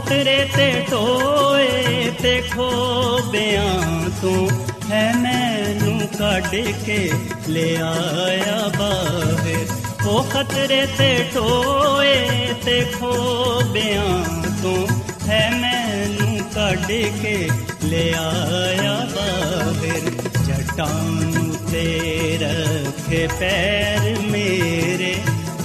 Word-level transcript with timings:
ਖਤਰੇ 0.00 0.48
ਤੇ 0.56 0.84
ਟੋਏ 0.90 2.10
ਤੇ 2.22 2.42
ਖੋਬਿਆਂ 2.54 4.10
ਤੋਂ 4.22 4.50
ਹੈ 4.90 5.12
ਮੈਨੂੰ 5.16 6.00
ਕੱਢ 6.18 6.54
ਕੇ 6.86 7.12
ਲੈ 7.48 7.76
ਆਇਆ 7.76 8.70
ਬਾਹਰ। 8.78 9.66
ਉਹ 10.06 10.24
ਖਤਰੇ 10.24 10.86
ਤੇ 10.98 11.26
ਟੋਏ 11.34 12.26
ਤੇ 12.64 12.86
ਖੋਬਿਆਂ 13.00 14.24
ਤੋਂ 14.62 14.86
ਹੈ 15.28 15.50
ਮੈਨੂੰ 15.50 16.38
ਕੱਢ 16.54 16.86
ਕੇ 17.22 17.48
ਲੈ 17.84 18.12
ਆਇਆ 18.18 19.08
ਬਾਹਰ। 19.16 20.00
ਜਟਾਂ 20.44 21.22
ਤੇ 21.70 22.38
ਰੱਖੇ 22.42 23.28
ਪੈਰ 23.40 24.18
ਮੇਰੇ 24.20 25.14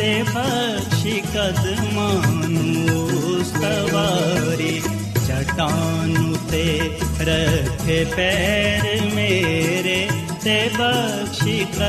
ब्शिक 0.05 1.33
मनो 1.95 3.43
चटानु 5.27 6.35
ते 6.51 6.65
रखे 7.29 7.97
पैर 8.15 8.83
मेरे 9.15 9.97
ते 10.43 10.57
बिक 10.77 11.79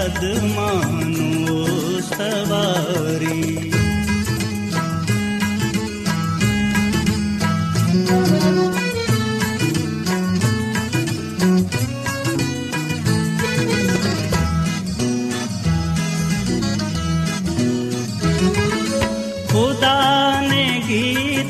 मनो 0.56 1.58
सवा 2.10 2.64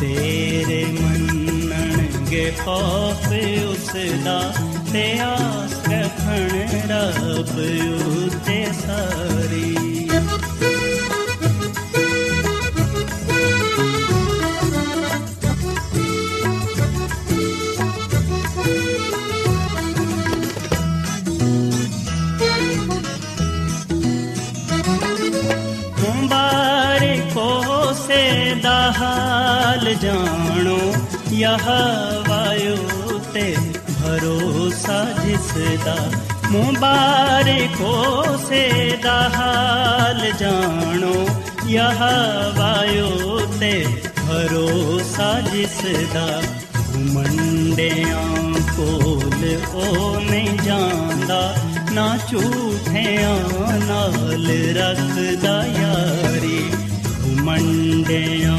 ਤੇਰੇ 0.00 0.84
ਮੰਨਣਗੇ 1.00 2.52
ਖੌਫ 2.64 3.26
ਉਸ 3.64 3.90
ਦਾ 4.24 4.54
ਤੇ 4.92 5.18
ਆਸ 5.20 5.74
ਰੱਖਣ 5.88 6.48
ਰੱਬ 6.90 7.58
ਉਤੇ 8.08 8.64
ਸਾਰੀ। 8.86 9.76
ਹਾਲ 29.90 29.98
ਜਾਣੋ, 30.02 30.78
ਯਹ 31.32 31.68
ਵਾਯੂ 32.28 33.18
ਤੇ 33.34 33.54
ਭਰੋਸਾ 33.90 35.04
ਜਿਸ 35.24 35.50
ਦਾ 35.84 35.96
ਮੁਬਾਰਕੋ 36.50 38.36
ਸੇ 38.48 38.98
ਦਾ 39.02 39.18
ਹਾਲ 39.34 40.20
ਜਾਣੋ, 40.40 41.14
ਯਹ 41.66 42.02
ਵਾਯੂ 42.56 43.40
ਤੇ 43.60 43.72
ਭਰੋਸਾ 44.20 45.32
ਜਿਸ 45.40 45.80
ਦਾ 46.14 46.42
ਘੁਮੰਡਿਆਂ 46.76 48.24
ਕੋਲ 48.76 49.44
ਉਹ 49.74 50.20
ਨਹੀਂ 50.20 50.58
ਜਾਂਦਾ, 50.58 51.42
ਨਾ 51.92 52.16
ਝੂਠਿਆਂ 52.30 53.38
ਨਾਲ 53.86 54.46
ਰੱਖਦਾ 54.76 55.62
ਯਾਰੀ, 55.80 56.62
ਘੁਮੰਡਿਆਂ 57.24 58.58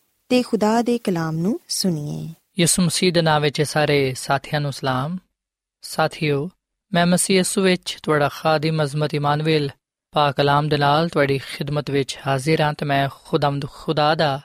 ਤੇ 0.31 0.41
ਖੁਦਾ 0.41 0.81
ਦੇ 0.81 0.97
ਕਲਾਮ 0.97 1.37
ਨੂੰ 1.37 1.59
ਸੁਣੀਏ। 1.67 2.33
ਯਿਸੂ 2.59 2.81
ਮਸੀਹ 2.81 3.13
ਦੇ 3.13 3.21
ਨਾਮ 3.21 3.41
ਵਿੱਚ 3.41 3.61
ਸਾਰੇ 3.61 4.13
ਸਾਥੀਆਂ 4.13 4.61
ਨੂੰ 4.61 4.73
ਸਲਾਮ। 4.73 5.17
ਸਾਥਿਓ, 5.81 6.49
ਮੈਂ 6.93 7.05
ਮਸੀਹ 7.05 7.37
ਯਿਸੂ 7.37 7.61
ਵਿੱਚ 7.61 7.97
ਤੁਹਾਡਾ 8.03 8.29
ਖਾਦਮ 8.29 8.83
ਅਜ਼ਮਤ 8.83 9.13
ਇਮਾਨੁਅਲ 9.13 9.69
ਪਾਕ 10.11 10.35
ਕਲਾਮ 10.35 10.69
ਦੇ 10.69 10.77
ਨਾਲ 10.77 11.09
ਤੁਹਾਡੀ 11.09 11.37
ਖਿਦਮਤ 11.37 11.89
ਵਿੱਚ 11.89 12.19
ਹਾਜ਼ਰ 12.27 12.61
ਹਾਂ 12.61 12.73
ਤੇ 12.73 12.85
ਮੈਂ 12.85 13.09
ਖੁਦਾਮਦ 13.25 13.65
ਖੁਦਾ 13.65 14.15
ਦਾ 14.15 14.41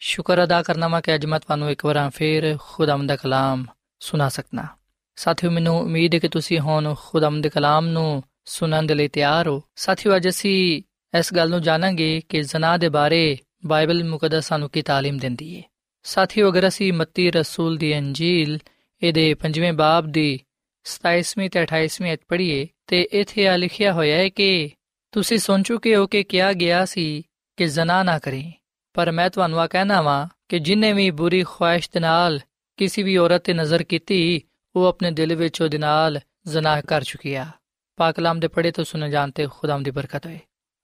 ਸ਼ੁਕਰ 0.00 0.44
ਅਦਾ 0.44 0.62
ਕਰਨਾ 0.62 0.88
ਮੈਂ 0.88 1.00
ਕਿ 1.00 1.14
ਅੱਜ 1.14 1.26
ਮੈਂ 1.26 1.40
ਤੁਹਾਨੂੰ 1.40 1.70
ਇੱਕ 1.70 1.84
ਵਾਰ 1.84 2.10
ਫੇਰ 2.10 2.56
ਖੁਦਾਮਦ 2.60 3.08
ਦਾ 3.08 3.16
ਕਲਾਮ 3.16 3.66
ਸੁਣਾ 4.00 4.28
ਸਕਣਾ 4.28 4.66
ਸਾਥਿਓ, 5.16 5.50
ਮੈਨੂੰ 5.50 5.80
ਉਮੀਦ 5.80 6.14
ਹੈ 6.14 6.18
ਕਿ 6.18 6.28
ਤੁਸੀਂ 6.28 6.58
ਹੁਣ 6.58 6.94
ਖੁਦਾਮਦ 6.98 7.42
ਦੇ 7.42 7.48
ਕਲਾਮ 7.48 7.86
ਨੂੰ 7.86 8.22
ਸੁਣਨ 8.44 8.86
ਦੇ 8.86 8.94
ਲਈ 8.94 9.08
ਤਿਆਰ 9.08 9.48
ਹੋ। 9.48 9.62
ਸਾਥਿਓ, 9.76 10.16
ਅੱਜ 10.16 10.28
ਅਸੀਂ 10.28 10.82
ਇਸ 11.18 11.34
ਗੱਲ 11.34 11.50
ਨੂੰ 11.50 11.62
ਜਾਣਾਂਗੇ 11.62 12.22
ਕਿ 12.28 12.42
ਜ਼ਨਾ 12.42 12.76
ਦੇ 12.76 12.88
ਬਾਰੇ 12.88 13.38
ਬਾਈਬਲ 13.65 14.03
ਮੁਕੱਦਸ 14.03 14.47
ਸਾਨੂੰ 14.47 14.69
ਕੀ 14.69 14.81
تعلیم 14.81 15.19
ਦਿੰਦੀ 15.19 15.55
ਹੈ 15.57 15.63
ਸਾਥੀਓ 16.05 16.49
ਅਗਰ 16.49 16.67
ਅਸੀਂ 16.67 16.91
ਮੱਤੀ 16.93 17.29
ਰਸੂਲ 17.31 17.77
ਦੀ 17.77 17.97
ਅੰਜੀਲ 17.97 18.57
ਇਹਦੇ 19.01 19.25
5ਵੇਂ 19.43 19.73
ਬਾਬ 19.73 20.11
ਦੀ 20.11 20.39
27ਵੀਂ 20.85 21.49
ਤੇ 21.49 21.63
28ਵੀਂ 21.63 22.13
ਅਧ 22.13 22.19
ਪੜ੍ਹੀਏ 22.27 22.67
ਤੇ 22.87 23.01
ਇੱਥੇ 23.11 23.47
ਆ 23.47 23.55
ਲਿਖਿਆ 23.55 23.93
ਹੋਇਆ 23.93 24.17
ਹੈ 24.17 24.29
ਕਿ 24.29 24.69
ਤੁਸੀਂ 25.13 25.37
ਸੁਣ 25.37 25.63
ਚੁੱਕੇ 25.63 25.95
ਹੋ 25.95 26.07
ਕਿ 26.07 26.23
ਕਿਹਾ 26.23 26.51
ਗਿਆ 26.53 26.83
ਸੀ 26.85 27.05
ਕਿ 27.57 27.67
ਜ਼ਨਾ 27.67 28.01
ਨਾ 28.03 28.17
ਕਰੇ 28.19 28.43
ਪਰ 28.95 29.11
ਮੈਂ 29.11 29.29
ਤੁਹਾਨੂੰ 29.29 29.59
ਆ 29.59 29.67
ਕਹਿਣਾ 29.67 30.01
ਵਾਂ 30.01 30.27
ਕਿ 30.49 30.59
ਜਿਨੇ 30.59 30.91
ਵੀ 30.93 31.09
ਬੁਰੀ 31.11 31.43
ਖੁਆਇਸ਼ 31.43 31.89
ਦੇ 31.93 31.99
ਨਾਲ 31.99 32.39
ਕਿਸੇ 32.79 33.03
ਵੀ 33.03 33.17
ਔਰਤ 33.17 33.43
ਤੇ 33.43 33.53
ਨਜ਼ਰ 33.53 33.83
ਕੀਤੀ 33.83 34.19
ਉਹ 34.75 34.85
ਆਪਣੇ 34.85 35.11
ਦਿਲ 35.11 35.35
ਵਿੱਚ 35.35 35.61
ਉਹਦੇ 35.61 35.77
ਨਾਲ 35.77 36.19
ਜ਼ਨਾ 36.47 36.79
ਕਰ 36.81 37.03
ਚੁੱਕੀ 37.03 37.33
ਆ 37.33 37.45
ਪਾਕ 37.97 38.15
ਕਲਾਮ 38.15 38.39
ਦੇ 38.39 38.47
ਪੜ੍ਹੇ 38.47 38.71
ਤੋਂ 38.71 38.83
ਸੁਣ 38.83 39.09
ਜਾਣਤੇ 39.09 39.47
ਖੁਦਾਮ 39.51 39.83
ਦੀ 39.83 39.91
ਬਰਕਤ 39.91 40.25
ਹੋਏ 40.25 40.39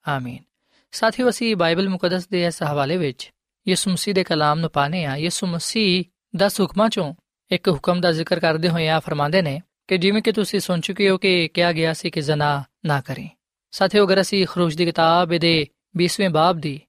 ਆਮੀਨ 0.05 0.43
ਸਾਥੀਓ, 0.92 1.28
ਅਸੀਂ 1.28 1.56
ਬਾਈਬਲ 1.56 1.88
ਮੁਕੱਦਸ 1.88 2.28
ਦੇ 2.28 2.46
ਇਸ 2.46 2.62
ਹਵਾਲੇ 2.62 2.96
ਵਿੱਚ 2.96 3.32
ਯਿਸੂ 3.68 3.90
ਮਸੀਹ 3.90 4.14
ਦੇ 4.14 4.24
ਕਲਾਮ 4.24 4.58
ਨੂੰ 4.58 4.70
ਪਾਣੇ 4.70 5.04
ਆ 5.04 5.16
ਯਿਸੂ 5.16 5.46
ਮਸੀਹ 5.46 6.04
10 6.36 6.60
ਹੁਕਮਾਂ 6.60 6.88
ਚੋਂ 6.88 7.14
ਇੱਕ 7.52 7.68
ਹੁਕਮ 7.68 8.00
ਦਾ 8.00 8.12
ਜ਼ਿਕਰ 8.12 8.40
ਕਰਦੇ 8.40 8.68
ਹੋਏ 8.68 8.88
ਆ 8.88 9.00
ਫਰਮਾਉਂਦੇ 9.00 9.42
ਨੇ 9.42 9.62
ਕਿ 9.88 9.98
ਜਿਵੇਂ 9.98 10.22
ਕਿ 10.22 10.32
ਤੁਸੀਂ 10.32 10.60
ਸੁਣ 10.60 10.80
ਚੁੱਕੇ 10.80 11.10
ਹੋ 11.10 11.18
ਕਿ 11.18 11.48
ਕਿਹਾ 11.48 11.72
ਗਿਆ 11.72 11.92
ਸੀ 11.92 12.10
ਕਿ 12.10 12.20
ਜ਼ਨਾ 12.20 12.64
ਨਾ 12.86 13.00
ਕਰੇ। 13.00 13.28
ਸਾਥੀਓ, 13.70 14.06
ਅਗਰ 14.06 14.20
ਅਸੀਂ 14.20 14.46
ਖਰੂਜ 14.46 14.74
ਦੀ 14.74 14.84
ਕਿਤਾਬ 14.84 15.28
ਦੇ 15.28 15.66
20ਵੇਂ 15.96 16.30
ਬਾਬ 16.30 16.58
ਦੀ 16.58 16.80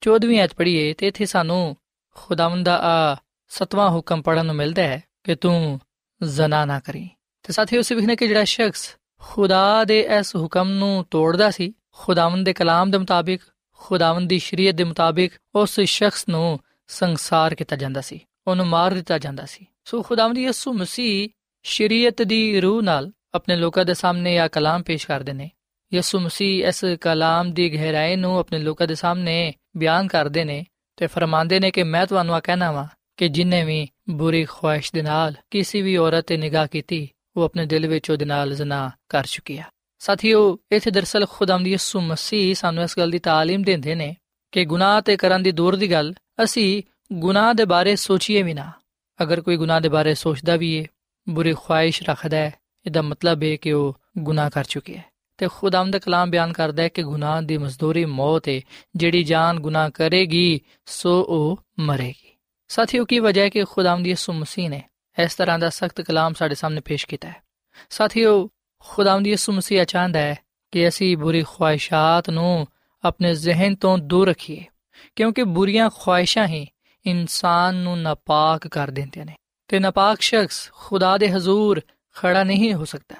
14ਵੀਂ 0.00 0.44
ਅਧ 0.44 0.50
ਪੜ੍ਹੀਏ, 0.56 0.94
ਤੇ 0.94 1.06
ਇੱਥੇ 1.06 1.26
ਸਾਨੂੰ 1.26 1.76
ਖੁਦਾਵੰਦ 2.14 2.66
ਦਾ 2.66 2.80
ਆ 2.82 3.16
ਸਤਵਾਂ 3.48 3.90
ਹੁਕਮ 3.90 4.22
ਪੜਨ 4.22 4.46
ਨੂੰ 4.46 4.54
ਮਿਲਦਾ 4.54 4.82
ਹੈ 4.82 5.02
ਕਿ 5.24 5.34
ਤੂੰ 5.34 5.80
ਜ਼ਨਾ 6.22 6.64
ਨਾ 6.64 6.80
ਕਰੀ। 6.80 7.08
ਤੇ 7.42 7.52
ਸਾਥੀਓ, 7.52 7.80
ਅਸੀਂ 7.80 7.96
ਵਿਖਨੇ 7.96 8.16
ਕਿ 8.16 8.28
ਜਿਹੜਾ 8.28 8.44
ਸ਼ਖਸ 8.44 8.96
ਖੁਦਾ 9.20 9.84
ਦੇ 9.84 10.00
ਇਸ 10.00 10.36
ਹੁਕਮ 10.36 10.68
ਨੂੰ 10.68 11.06
ਤੋੜਦਾ 11.10 11.50
ਸੀ 11.50 11.72
ਖੁਦਾਵੰਦ 11.92 12.44
ਦੇ 12.46 12.52
ਕਲਾਮ 12.52 12.90
ਦੇ 12.90 12.98
ਮੁਤਾਬਿਕ, 12.98 13.40
ਖੁਦਾਵੰਦ 13.74 14.28
ਦੀ 14.28 14.38
ਸ਼ਰੀਅਤ 14.38 14.74
ਦੇ 14.74 14.84
ਮੁਤਾਬਿਕ 14.84 15.32
ਉਸ 15.54 15.80
ਸ਼ਖਸ 15.80 16.28
ਨੂੰ 16.28 16.60
ਸੰਸਾਰ 16.86 17.54
ਕੀਤਾ 17.54 17.76
ਜਾਂਦਾ 17.76 18.00
ਸੀ, 18.00 18.20
ਉਹਨੂੰ 18.46 18.66
ਮਾਰ 18.66 18.94
ਦਿੱਤਾ 18.94 19.18
ਜਾਂਦਾ 19.18 19.46
ਸੀ। 19.46 19.66
ਸੋ 19.84 20.02
ਖੁਦਾਵੰਦ 20.02 20.38
ਯਿਸੂ 20.38 20.72
ਮਸੀਹ 20.72 21.28
ਸ਼ਰੀਅਤ 21.62 22.22
ਦੀ 22.22 22.60
ਰੂਹ 22.60 22.82
ਨਾਲ 22.82 23.12
ਆਪਣੇ 23.34 23.56
ਲੋਕਾਂ 23.56 23.84
ਦੇ 23.84 23.94
ਸਾਹਮਣੇ 23.94 24.36
ਇਹ 24.36 24.48
ਕਲਾਮ 24.48 24.82
ਪੇਸ਼ 24.82 25.06
ਕਰਦੇ 25.06 25.32
ਨੇ। 25.32 25.50
ਯਿਸੂ 25.94 26.20
ਮਸੀਹ 26.20 26.66
ਇਸ 26.66 26.84
ਕਲਾਮ 27.00 27.52
ਦੀ 27.52 27.74
ਗਹਿਰਾਈ 27.74 28.16
ਨੂੰ 28.16 28.38
ਆਪਣੇ 28.38 28.58
ਲੋਕਾਂ 28.58 28.86
ਦੇ 28.86 28.94
ਸਾਹਮਣੇ 28.94 29.52
ਬਿਆਨ 29.76 30.08
ਕਰਦੇ 30.08 30.44
ਨੇ 30.44 30.66
ਤੇ 30.96 31.06
ਫਰਮਾਉਂਦੇ 31.06 31.60
ਨੇ 31.60 31.70
ਕਿ 31.70 31.82
ਮੈਂ 31.82 32.06
ਤੁਹਾਨੂੰ 32.06 32.34
ਆ 32.34 32.40
ਕਹਿਣਾ 32.40 32.72
ਵਾਂ 32.72 32.86
ਕਿ 33.16 33.28
ਜਿਨੇ 33.28 33.64
ਵੀ 33.64 33.88
ਬੁਰੀ 34.10 34.44
ਖੁਆਇਸ਼ 34.44 34.92
ਦੇ 34.94 35.02
ਨਾਲ 35.02 35.34
ਕਿਸੇ 35.50 35.82
ਵੀ 35.82 35.96
ਔਰਤ 35.96 36.26
ਤੇ 36.26 36.36
ਨਿਗਾਹ 36.36 36.66
ਕੀਤੀ, 36.66 37.08
ਉਹ 37.36 37.42
ਆਪਣੇ 37.42 37.66
ਦਿਲ 37.66 37.86
ਵਿੱਚ 37.86 38.10
ਉਹਦੇ 38.10 38.24
ਨਾਲ 38.24 38.54
ਜ਼ਨਾ 38.54 38.90
ਕਰ 39.08 39.24
ਚੁੱਕੀ 39.24 39.58
ਆ। 39.58 39.64
ਸਾਥੀਓ 40.01 40.57
ਇਥੇ 40.71 40.91
ਦਰਸਲ 40.91 41.25
ਖੁਦਾਮ 41.25 41.63
ਦੀ 41.63 41.71
ਯਿਸੂ 41.71 42.01
ਮਸੀਹ 42.01 42.53
ਸਾਨੂੰ 42.55 42.83
ਇਸ 42.83 42.97
ਗੱਲ 42.97 43.11
ਦੀ 43.11 43.19
تعلیم 43.27 43.63
ਦਿੰਦੇ 43.63 43.95
ਨੇ 43.95 44.15
ਕਿ 44.53 44.65
ਗੁਨਾਹ 44.65 45.01
ਤੇ 45.01 45.15
ਕਰਨ 45.17 45.43
ਦੀ 45.43 45.51
ਦੂਰ 45.51 45.75
ਦੀ 45.75 45.91
ਗੱਲ 45.91 46.13
ਅਸੀਂ 46.43 46.81
ਗੁਨਾਹ 47.13 47.53
ਦੇ 47.53 47.65
ਬਾਰੇ 47.65 47.95
ਸੋਚੀਏ 47.95 48.43
ਵੀ 48.43 48.53
ਨਾ 48.53 48.71
ਅਗਰ 49.19 49.41
ਕੋਈ 49.41 49.57
ਗੁਨਾਹ 49.57 49.81
ਦੇ 49.81 49.89
ਬਾਰੇ 49.89 50.13
ਸੋਚਦਾ 50.13 50.55
ਵੀ 50.55 50.71
ਏ 50.73 50.85
ਬੁਰੀ 51.27 51.53
ਖੁਆਇਸ਼ 51.53 52.01
ਰੱਖਦਾ 52.03 52.37
ਹੈ 52.37 52.51
ਇਹਦਾ 52.85 53.01
ਮਤਲਬ 53.01 53.43
ਹੈ 53.43 53.55
ਕਿ 53.55 53.71
ਉਹ 53.71 53.93
ਗੁਨਾਹ 54.17 54.49
ਕਰ 54.49 54.63
ਚੁੱਕਿਆ 54.63 54.97
ਹੈ 54.97 55.03
ਤੇ 55.39 55.47
ਖੁਦਾਮ 55.51 55.91
ਦਾ 55.91 55.99
ਕਲਾਮ 55.99 56.29
ਬਿਆਨ 56.31 56.53
ਕਰਦਾ 56.53 56.83
ਹੈ 56.83 56.87
ਕਿ 56.87 57.03
ਗੁਨਾਹ 57.03 57.41
ਦੀ 57.41 57.57
ਮਜ਼ਦੂਰੀ 57.57 58.05
ਮੌਤ 58.05 58.47
ਹੈ 58.49 58.59
ਜਿਹੜੀ 58.95 59.23
ਜਾਨ 59.23 59.59
ਗੁਨਾਹ 59.59 59.89
ਕਰੇਗੀ 59.89 60.59
ਸੋ 60.87 61.21
ਉਹ 61.21 61.57
ਮਰੇਗੀ 61.79 62.35
ਸਾਥੀਓ 62.69 63.05
ਕੀ 63.05 63.19
ਵਜ੍ਹਾ 63.19 63.43
ਹੈ 63.43 63.49
ਕਿ 63.49 63.63
ਖੁਦਾਮ 63.65 64.03
ਦੀ 64.03 64.09
ਯਿਸੂ 64.09 64.33
ਮਸੀਹ 64.33 64.69
ਨੇ 64.69 64.81
ਇਸ 65.17 65.35
ਤਰ੍ਹਾਂ 65.35 65.57
ਦਾ 65.59 65.69
ਸਖਤ 65.69 66.01
ਕਲਾਮ 66.01 66.33
ਸਾਡੇ 66.33 66.55
ਸਾਹਮਣੇ 66.55 66.81
ਪੇਸ਼ 66.81 67.05
ਕੀਤਾ 67.07 67.27
ਹੈ 67.27 67.41
ਸਾਥੀਓ 67.89 68.47
ਖੁਦਾਵੰਦ 68.85 69.27
ਯਿਸੂ 69.27 69.53
ਮਸੀਹ 69.53 69.83
ਚਾਹੁੰਦਾ 69.85 70.19
ਹੈ 70.19 70.35
ਕਿ 70.71 70.87
ਅਸੀਂ 70.87 71.17
ਬੁਰੀ 71.17 71.43
ਖੁਆਇਸ਼ਾਂ 71.43 72.21
ਨੂੰ 72.31 72.67
ਆਪਣੇ 73.03 73.33
ਜ਼ਿਹਨ 73.33 73.75
ਤੋਂ 73.75 73.97
ਦੂਰ 73.97 74.27
ਰੱਖੀਏ 74.27 74.63
ਕਿਉਂਕਿ 75.15 75.43
ਬੁਰੀਆਂ 75.43 75.89
ਖੁਆਇਸ਼ਾਂ 75.89 76.47
ਹੀ 76.47 76.67
ਇਨਸਾਨ 77.05 77.75
ਨੂੰ 77.75 77.97
ਨਾਪਾਕ 78.01 78.67
ਕਰ 78.67 78.91
ਦਿੰਦੀਆਂ 78.91 79.25
ਨੇ 79.25 79.35
ਤੇ 79.67 79.79
ਨਾਪਾਕ 79.79 80.21
ਸ਼ਖਸ 80.21 80.69
ਖੁਦਾ 80.73 81.17
ਦੇ 81.17 81.31
ਹਜ਼ੂਰ 81.31 81.81
ਖੜਾ 82.15 82.43
ਨਹੀਂ 82.43 82.73
ਹੋ 82.73 82.85
ਸਕਦਾ 82.85 83.15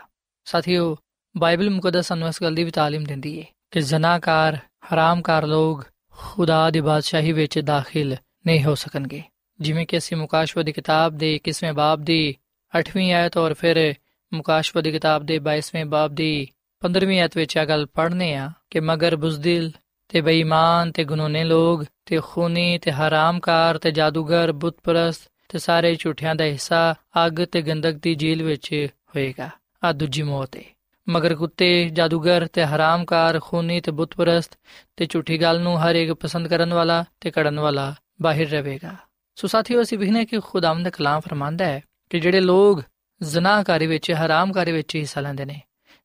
ਸਾਥੀਓ 0.46 0.96
ਬਾਈਬਲ 1.38 1.70
ਮੁਕੱਦਸ 1.70 2.08
ਸਾਨੂੰ 2.08 2.28
ਇਸ 2.28 2.42
ਗੱਲ 2.42 2.56
ਦੀ 2.56 2.64
ਵੀ 2.64 2.72
تعلیم 2.72 3.06
ਦਿੰਦੀ 3.08 3.40
ਹੈ 3.40 3.46
ਕਿ 3.72 3.82
ਜ਼ਨਾਕਾਰ 3.82 4.58
ਹਰਾਮਕਾਰ 4.94 5.46
ਲੋਕ 5.46 5.84
ਖੁਦਾ 6.12 6.70
ਦੀ 6.70 6.82
ਬਾਦਸ਼ਾਹੀ 6.82 7.32
ਵਿੱਚ 7.32 7.60
ਦਾਖਲ 7.60 8.16
ਨਹੀਂ 8.48 8.64
ਹੋ 8.64 8.76
ਸਕਣਗੇ 8.76 9.24
ਜਿਵੇਂ 9.60 9.86
ਕਿ 9.86 9.98
ਅਸੀਂ 9.98 10.18
ਮੁਕਾਸ਼ਵ 10.18 10.64
ਦੀ 10.64 10.72
ਕਿਤਾਬ 10.72 11.18
ਦੇ 11.18 11.40
21ਵੇਂ 11.50 11.74
ਬਾਬ 11.74 12.04
ਦੀ 12.04 12.36
8ਵੀਂ 12.74 13.14
ਆਇਤ 13.14 13.38
ਔਰ 13.38 13.54
ਫਿਰ 13.54 13.96
ਮੁਕਾਸ਼ਵ 14.33 14.81
ਦੀ 14.81 14.93
ਕਿਤਾਬ 14.93 15.23
ਦੇ 15.23 15.39
22ਵੇਂ 15.39 15.85
ਬਾਬ 15.85 16.15
ਦੀ 16.15 16.49
15ਵੀਂ 16.83 17.21
ਆਇਤ 17.21 17.37
ਵਿੱਚ 17.37 17.57
ਇਹ 17.57 17.67
ਗੱਲ 17.67 17.87
ਪੜ੍ਹਨੇ 17.87 18.35
ਆ 18.35 18.51
ਕਿ 18.71 18.81
ਮਗਰ 18.81 19.17
ਬੁਜ਼ਦਿਲ 19.17 19.73
ਤੇ 20.09 20.21
ਬੇਈਮਾਨ 20.21 20.93
ਤੇ 20.93 21.05
ਗੁਨਾਹਨੇ 21.05 21.45
ਲੋਗ 21.45 21.85
ਤੇ 22.07 22.21
ਖੂਨੀ 22.25 22.79
ਤੇ 22.79 22.93
ਹਰਾਮਕਾਰ 22.93 23.79
ਤੇ 23.79 23.91
ਜਾਦੂਗਰ, 23.91 24.53
ਬੁੱਤਪਰਸਤ 24.53 25.33
ਤੇ 25.49 25.59
ਸਾਰੇ 25.59 25.95
ਝੂਠਿਆਂ 25.95 26.35
ਦਾ 26.35 26.45
ਹਿੱਸਾ 26.45 26.95
ਅੱਗ 27.27 27.45
ਤੇ 27.45 27.63
ਗੰਦਕ 27.63 27.93
ਦੀ 27.93 28.15
ਜੀਲ 28.15 28.43
ਵਿੱਚ 28.43 28.87
ਹੋਏਗਾ। 29.09 29.51
ਆ 29.85 29.93
ਦੂਜੀ 29.93 30.23
ਮੌਤ 30.23 30.57
ਹੈ 30.57 30.63
ਮਗਰ 31.09 31.35
ਕੁੱਤੇ, 31.35 31.89
ਜਾਦੂਗਰ 31.89 32.47
ਤੇ 32.47 32.65
ਹਰਾਮਕਾਰ, 32.65 33.41
ਖੂਨੀ 33.43 33.81
ਤੇ 33.81 33.93
ਬੁੱਤਪਰਸਤ 33.93 34.59
ਤੇ 34.97 35.07
ਝੂਠੀ 35.07 35.43
ਗੱਲ 35.43 35.61
ਨੂੰ 35.61 35.83
ਹਰ 35.83 35.95
ਇੱਕ 35.95 36.13
ਪਸੰਦ 36.13 36.49
ਕਰਨ 36.49 36.75
ਵਾਲਾ 36.75 37.05
ਤੇ 37.21 37.31
ਕੜਨ 37.31 37.61
ਵਾਲਾ 37.61 37.95
ਬਾਹਰ 38.23 38.47
ਰਹੇਗਾ। 38.47 38.97
ਸੋ 39.35 39.49
ਸਾਥੀਓ, 39.49 39.83
ਅਸੀਂ 39.83 39.99
ਵਿਖਨੇ 39.99 40.25
ਕਿ 40.25 40.41
ਖੁਦਾਵੰਦ 40.41 40.85
ਦਾ 40.85 40.91
ਕਲਾਮ 40.91 41.21
ਫਰਮਾਂਦਾ 41.21 41.65
ਹੈ 41.65 41.83
ਕਿ 42.11 42.21
ਜਿਹੜੇ 42.21 42.41
ਲੋਗ 42.41 42.81
ਜ਼ਨਾਕਾਰੀ 43.23 43.87
ਵਿੱਚ, 43.87 44.11
ਹਰਾਮਕਾਰੀ 44.13 44.73
ਵਿੱਚ 44.73 44.97
ਹਿੱਸਾ 44.97 45.21
ਲੈਂਦੇ 45.21 45.45
ਨੇ। 45.45 45.61